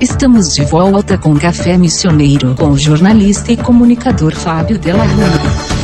Estamos 0.00 0.54
de 0.54 0.62
volta 0.64 1.16
com 1.16 1.34
Café 1.38 1.78
Missioneiro 1.78 2.54
com 2.54 2.70
o 2.70 2.78
jornalista 2.78 3.50
e 3.50 3.56
comunicador 3.56 4.34
Fábio 4.34 4.78
Della 4.78 5.04
Rua. 5.04 5.75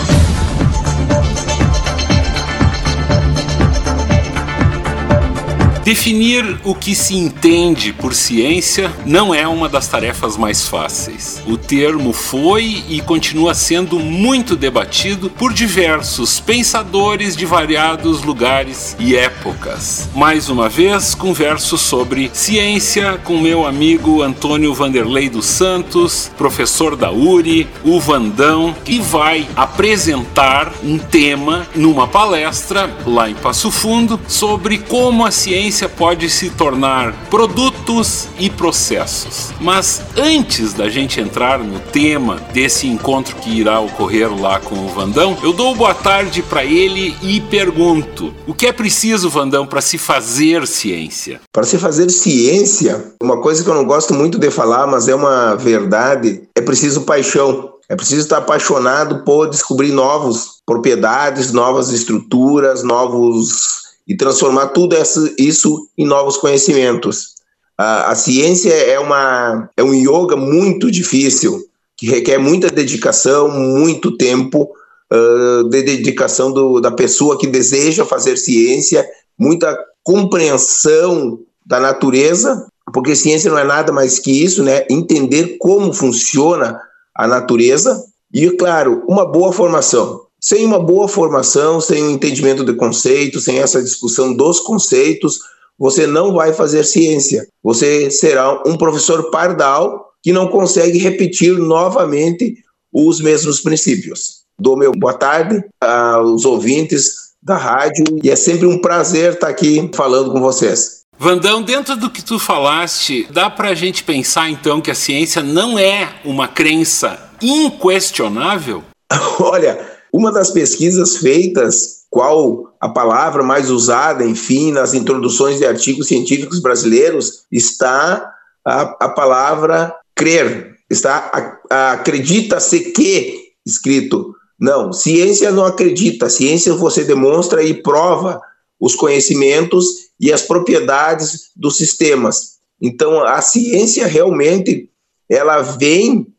Definir 5.85 6.61
o 6.63 6.77
que 6.77 6.95
se 6.95 7.17
entende 7.17 7.93
por 7.93 8.15
ciência 8.15 8.93
não 9.05 9.35
é 9.35 9.49
uma 9.49 9.69
das 9.69 9.89
tarefas 9.89 10.37
mais 10.37 10.69
fáceis. 10.69 11.43
O 11.45 11.57
termo 11.57 12.13
foi 12.13 12.85
e 12.89 13.01
continua 13.01 13.53
sendo 13.53 13.99
muito 13.99 14.55
debatido 14.55 15.29
por 15.29 15.53
diversos 15.53 16.39
pensadores 16.39 17.35
de 17.35 17.45
variados 17.45 18.23
lugares 18.23 18.97
e 19.01 19.17
épocas. 19.17 20.09
Mais 20.15 20.49
uma 20.49 20.69
vez, 20.69 21.17
converso 21.17 21.77
sobre 21.77 22.31
ciência 22.33 23.19
com 23.25 23.41
meu 23.41 23.67
amigo 23.67 24.23
Antônio 24.23 24.73
Vanderlei 24.73 25.29
dos 25.29 25.47
Santos, 25.47 26.31
professor 26.39 26.95
da 26.95 27.11
URI, 27.11 27.67
o 27.85 27.99
Vandão, 27.99 28.73
que 28.85 29.01
vai 29.01 29.49
apresentar 29.57 30.73
um 30.85 30.97
tema 30.97 31.67
numa 31.75 32.07
palestra 32.07 32.89
lá 33.05 33.29
em 33.29 33.35
Passo 33.35 33.69
Fundo 33.69 34.21
sobre 34.29 34.79
como 34.79 35.27
a 35.27 35.33
ciência 35.33 35.72
ciência 35.73 35.89
pode 35.89 36.29
se 36.29 36.51
tornar 36.51 37.15
produtos 37.31 38.29
e 38.39 38.51
processos. 38.51 39.53
Mas 39.59 40.03
antes 40.19 40.75
da 40.75 40.89
gente 40.91 41.19
entrar 41.19 41.59
no 41.59 41.81
tema 41.81 42.37
desse 42.53 42.87
encontro 42.87 43.35
que 43.37 43.59
irá 43.59 43.81
ocorrer 43.81 44.31
lá 44.39 44.61
com 44.61 44.75
o 44.75 44.89
Vandão, 44.89 45.37
eu 45.43 45.53
dou 45.53 45.75
boa 45.75 45.95
tarde 45.95 46.43
para 46.43 46.63
ele 46.63 47.17
e 47.23 47.41
pergunto: 47.41 48.35
o 48.47 48.53
que 48.53 48.67
é 48.67 48.73
preciso, 48.73 49.31
Vandão, 49.31 49.67
para 49.67 49.81
se 49.81 49.97
fazer 49.97 50.67
ciência? 50.67 51.41
Para 51.51 51.65
se 51.65 51.79
fazer 51.79 52.11
ciência, 52.11 53.15
uma 53.23 53.41
coisa 53.41 53.65
que 53.65 53.71
eu 53.71 53.75
não 53.75 53.87
gosto 53.87 54.13
muito 54.13 54.39
de 54.39 54.51
falar, 54.51 54.87
mas 54.87 55.09
é 55.09 55.15
uma 55.15 55.55
verdade, 55.55 56.43
é 56.55 56.61
preciso 56.61 57.03
paixão. 57.03 57.71
É 57.89 57.97
preciso 57.97 58.23
estar 58.23 58.39
apaixonado 58.39 59.23
por 59.23 59.51
descobrir 59.51 59.93
novas 59.93 60.47
propriedades, 60.65 61.53
novas 61.53 61.91
estruturas, 61.91 62.83
novos 62.83 63.82
e 64.07 64.17
transformar 64.17 64.69
tudo 64.69 64.97
isso 65.39 65.89
em 65.97 66.05
novos 66.05 66.37
conhecimentos. 66.37 67.35
A, 67.77 68.11
a 68.11 68.15
ciência 68.15 68.73
é, 68.73 68.99
uma, 68.99 69.69
é 69.77 69.83
um 69.83 69.95
yoga 69.95 70.37
muito 70.37 70.91
difícil, 70.91 71.65
que 71.97 72.07
requer 72.07 72.39
muita 72.39 72.69
dedicação, 72.69 73.49
muito 73.49 74.17
tempo 74.17 74.71
uh, 75.13 75.69
de 75.69 75.83
dedicação 75.83 76.53
do, 76.53 76.81
da 76.81 76.91
pessoa 76.91 77.39
que 77.39 77.47
deseja 77.47 78.05
fazer 78.05 78.37
ciência, 78.37 79.07
muita 79.39 79.79
compreensão 80.03 81.39
da 81.65 81.79
natureza, 81.79 82.67
porque 82.93 83.15
ciência 83.15 83.51
não 83.51 83.59
é 83.59 83.65
nada 83.65 83.93
mais 83.93 84.19
que 84.19 84.45
isso, 84.45 84.63
né? 84.63 84.85
Entender 84.91 85.57
como 85.59 85.93
funciona 85.93 86.81
a 87.15 87.27
natureza 87.27 88.03
e, 88.33 88.51
claro, 88.51 89.05
uma 89.07 89.25
boa 89.25 89.53
formação. 89.53 90.22
Sem 90.43 90.67
uma 90.67 90.81
boa 90.81 91.07
formação, 91.07 91.81
sem 91.81 92.03
um 92.03 92.11
entendimento 92.11 92.65
de 92.65 92.75
conceito, 92.75 93.39
sem 93.39 93.61
essa 93.61 93.81
discussão 93.81 94.35
dos 94.35 94.59
conceitos, 94.59 95.39
você 95.79 96.05
não 96.05 96.33
vai 96.33 96.53
fazer 96.53 96.83
ciência. 96.83 97.47
Você 97.63 98.11
será 98.11 98.61
um 98.67 98.77
professor 98.77 99.31
pardal 99.31 100.11
que 100.21 100.33
não 100.33 100.49
consegue 100.49 100.99
repetir 100.99 101.57
novamente 101.57 102.57
os 102.93 103.21
mesmos 103.21 103.61
princípios. 103.61 104.43
Dou 104.59 104.77
meu 104.77 104.93
boa 104.93 105.15
tarde 105.15 105.65
aos 105.81 106.45
ouvintes 106.45 107.33
da 107.43 107.57
rádio 107.57 108.05
e 108.23 108.29
é 108.29 108.37
sempre 108.37 108.67
um 108.67 108.81
prazer 108.81 109.35
estar 109.35 109.49
aqui 109.49 109.91
falando 109.95 110.33
com 110.33 110.41
vocês. 110.41 111.03
Vandão, 111.19 111.63
dentro 111.63 111.97
do 111.97 112.11
que 112.11 112.23
tu 112.23 112.37
falaste, 112.39 113.29
dá 113.31 113.49
para 113.49 113.69
a 113.69 113.75
gente 113.75 114.03
pensar 114.03 114.51
então 114.51 114.81
que 114.81 114.91
a 114.91 114.95
ciência 114.95 115.41
não 115.41 115.79
é 115.79 116.17
uma 116.25 116.49
crença 116.49 117.31
inquestionável? 117.41 118.83
Olha, 119.39 119.92
uma 120.13 120.31
das 120.31 120.51
pesquisas 120.51 121.17
feitas, 121.17 122.03
qual 122.11 122.75
a 122.79 122.89
palavra 122.89 123.43
mais 123.43 123.71
usada, 123.71 124.25
enfim, 124.25 124.71
nas 124.71 124.93
introduções 124.93 125.59
de 125.59 125.65
artigos 125.65 126.09
científicos 126.09 126.61
brasileiros, 126.61 127.45
está 127.51 128.31
a, 128.65 128.83
a 129.05 129.09
palavra 129.09 129.95
crer, 130.15 130.77
está 130.91 131.59
acredita-se 131.71 132.93
que 132.93 133.53
escrito. 133.65 134.35
Não, 134.61 134.93
ciência 134.93 135.51
não 135.51 135.65
acredita, 135.65 136.29
ciência 136.29 136.75
você 136.75 137.03
demonstra 137.03 137.65
e 137.65 137.83
prova 137.83 138.41
os 138.79 138.95
conhecimentos 138.95 139.87
e 140.21 140.33
as 140.33 140.43
propriedades 140.43 141.51
dos 141.57 141.77
sistemas. 141.77 142.59
Então, 142.81 143.25
a 143.25 143.41
ciência 143.41 144.07
realmente 144.07 144.91
ela 145.29 145.63
vem 145.63 146.32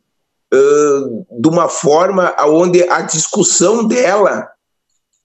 de 1.30 1.48
uma 1.48 1.68
forma 1.68 2.34
onde 2.46 2.82
a 2.88 3.00
discussão 3.02 3.86
dela 3.86 4.48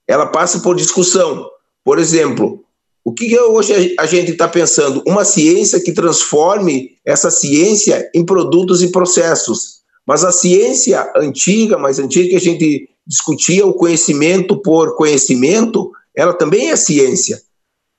ela 0.07 0.25
passa 0.28 0.59
por 0.59 0.75
discussão. 0.75 1.47
Por 1.84 2.00
exemplo, 2.00 2.63
o 3.03 3.13
que 3.13 3.40
hoje 3.40 3.95
a 3.97 4.06
gente 4.06 4.31
está 4.31 4.47
pensando? 4.47 5.03
Uma 5.07 5.23
ciência 5.23 5.79
que 5.79 5.91
transforme 5.91 6.91
essa 7.06 7.31
ciência 7.31 8.09
em 8.13 8.25
produtos 8.25 8.81
e 8.81 8.91
processos. 8.91 9.79
Mas 10.06 10.23
a 10.23 10.31
ciência 10.31 11.12
antiga, 11.16 11.78
mais 11.78 12.00
antiga, 12.00 12.29
que 12.29 12.35
a 12.35 12.40
gente 12.40 12.90
discutia 13.06 13.66
o 13.66 13.73
conhecimento 13.73 14.61
por 14.61 14.96
conhecimento, 14.96 15.91
ela 16.16 16.34
também 16.34 16.69
é 16.69 16.75
ciência. 16.75 17.41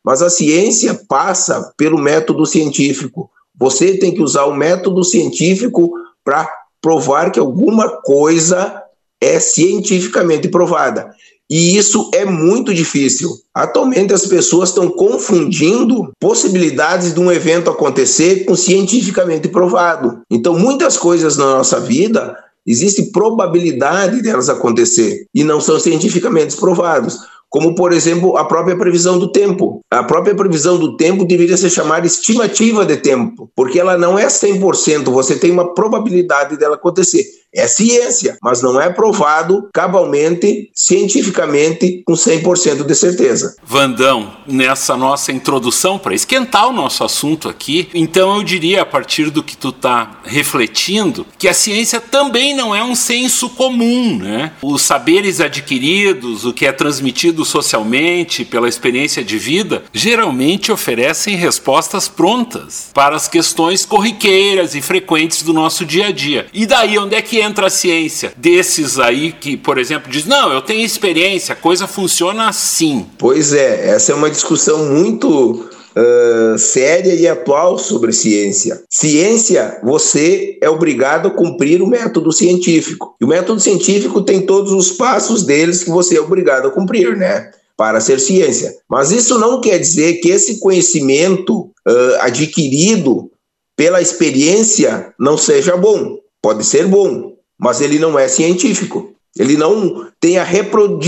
Mas 0.04 0.22
a 0.22 0.30
ciência 0.30 1.00
passa 1.08 1.72
pelo 1.76 1.98
método 1.98 2.46
científico. 2.46 3.30
Você 3.58 3.98
tem 3.98 4.14
que 4.14 4.22
usar 4.22 4.44
o 4.44 4.54
método 4.54 5.04
científico 5.04 5.92
para 6.24 6.50
provar 6.80 7.30
que 7.30 7.38
alguma 7.38 7.88
coisa 8.02 8.82
é 9.20 9.38
cientificamente 9.38 10.48
provada. 10.48 11.10
E 11.50 11.76
isso 11.76 12.08
é 12.14 12.24
muito 12.24 12.72
difícil. 12.72 13.30
Atualmente 13.52 14.14
as 14.14 14.24
pessoas 14.24 14.68
estão 14.68 14.88
confundindo 14.88 16.12
possibilidades 16.20 17.12
de 17.12 17.18
um 17.18 17.30
evento 17.30 17.68
acontecer 17.68 18.44
com 18.44 18.54
cientificamente 18.54 19.48
provado. 19.48 20.20
Então, 20.30 20.56
muitas 20.56 20.96
coisas 20.96 21.36
na 21.36 21.56
nossa 21.56 21.80
vida 21.80 22.36
existe 22.64 23.10
probabilidade 23.10 24.22
delas 24.22 24.48
acontecer 24.48 25.26
e 25.34 25.42
não 25.42 25.60
são 25.60 25.80
cientificamente 25.80 26.56
provados 26.56 27.18
como 27.50 27.74
por 27.74 27.92
exemplo 27.92 28.36
a 28.36 28.44
própria 28.44 28.78
previsão 28.78 29.18
do 29.18 29.30
tempo. 29.30 29.80
A 29.90 30.04
própria 30.04 30.34
previsão 30.34 30.78
do 30.78 30.96
tempo 30.96 31.24
deveria 31.24 31.56
ser 31.56 31.68
chamada 31.68 32.06
estimativa 32.06 32.86
de 32.86 32.96
tempo, 32.96 33.50
porque 33.56 33.80
ela 33.80 33.98
não 33.98 34.16
é 34.16 34.26
100%, 34.26 35.10
você 35.10 35.36
tem 35.36 35.50
uma 35.50 35.74
probabilidade 35.74 36.56
dela 36.56 36.76
acontecer. 36.76 37.39
É 37.54 37.66
ciência, 37.66 38.38
mas 38.40 38.62
não 38.62 38.80
é 38.80 38.90
provado 38.90 39.68
cabalmente, 39.72 40.70
cientificamente, 40.74 42.02
com 42.06 42.12
100% 42.12 42.84
de 42.84 42.94
certeza. 42.94 43.56
Vandão, 43.64 44.36
nessa 44.46 44.96
nossa 44.96 45.32
introdução, 45.32 45.98
para 45.98 46.14
esquentar 46.14 46.68
o 46.68 46.72
nosso 46.72 47.02
assunto 47.02 47.48
aqui, 47.48 47.88
então 47.92 48.36
eu 48.36 48.44
diria, 48.44 48.82
a 48.82 48.86
partir 48.86 49.30
do 49.30 49.42
que 49.42 49.56
tu 49.56 49.70
está 49.70 50.20
refletindo, 50.24 51.26
que 51.38 51.48
a 51.48 51.54
ciência 51.54 52.00
também 52.00 52.54
não 52.54 52.74
é 52.74 52.84
um 52.84 52.94
senso 52.94 53.50
comum, 53.50 54.16
né? 54.16 54.52
Os 54.62 54.82
saberes 54.82 55.40
adquiridos, 55.40 56.44
o 56.44 56.52
que 56.52 56.66
é 56.66 56.72
transmitido 56.72 57.44
socialmente 57.44 58.44
pela 58.44 58.68
experiência 58.68 59.24
de 59.24 59.38
vida, 59.38 59.82
geralmente 59.92 60.70
oferecem 60.70 61.36
respostas 61.36 62.06
prontas 62.06 62.90
para 62.94 63.16
as 63.16 63.26
questões 63.26 63.84
corriqueiras 63.84 64.74
e 64.74 64.80
frequentes 64.80 65.42
do 65.42 65.52
nosso 65.52 65.84
dia 65.84 66.06
a 66.06 66.12
dia. 66.12 66.46
E 66.52 66.64
daí 66.64 66.96
onde 66.96 67.16
é 67.16 67.22
que 67.22 67.39
entra 67.40 67.66
a 67.66 67.70
ciência? 67.70 68.32
Desses 68.36 68.98
aí 68.98 69.32
que, 69.32 69.56
por 69.56 69.78
exemplo, 69.78 70.10
diz: 70.10 70.26
não, 70.26 70.52
eu 70.52 70.62
tenho 70.62 70.84
experiência, 70.84 71.52
a 71.52 71.56
coisa 71.56 71.86
funciona 71.86 72.48
assim. 72.48 73.06
Pois 73.18 73.52
é, 73.52 73.90
essa 73.90 74.12
é 74.12 74.14
uma 74.14 74.30
discussão 74.30 74.86
muito 74.86 75.68
Uh, 75.90 76.56
séria 76.56 77.12
e 77.14 77.26
atual 77.26 77.76
sobre 77.76 78.12
ciência. 78.12 78.80
Ciência, 78.88 79.80
você 79.82 80.56
é 80.62 80.70
obrigado 80.70 81.26
a 81.26 81.30
cumprir 81.32 81.82
o 81.82 81.86
método 81.86 82.30
científico. 82.30 83.16
E 83.20 83.24
o 83.24 83.28
método 83.28 83.60
científico 83.60 84.22
tem 84.22 84.46
todos 84.46 84.70
os 84.70 84.92
passos 84.92 85.42
deles 85.42 85.82
que 85.82 85.90
você 85.90 86.16
é 86.16 86.20
obrigado 86.20 86.68
a 86.68 86.70
cumprir, 86.70 87.16
né? 87.16 87.50
Para 87.76 88.00
ser 88.00 88.20
ciência. 88.20 88.72
Mas 88.88 89.10
isso 89.10 89.36
não 89.36 89.60
quer 89.60 89.80
dizer 89.80 90.20
que 90.20 90.30
esse 90.30 90.60
conhecimento 90.60 91.62
uh, 91.62 92.20
adquirido 92.20 93.28
pela 93.76 94.00
experiência 94.00 95.12
não 95.18 95.36
seja 95.36 95.76
bom. 95.76 96.18
Pode 96.40 96.64
ser 96.64 96.86
bom, 96.86 97.29
mas 97.60 97.80
ele 97.80 97.98
não 97.98 98.18
é 98.18 98.26
científico. 98.26 99.12
Ele 99.38 99.56
não 99.56 100.08
tem 100.18 100.38
a, 100.38 100.44
reprodu 100.44 101.00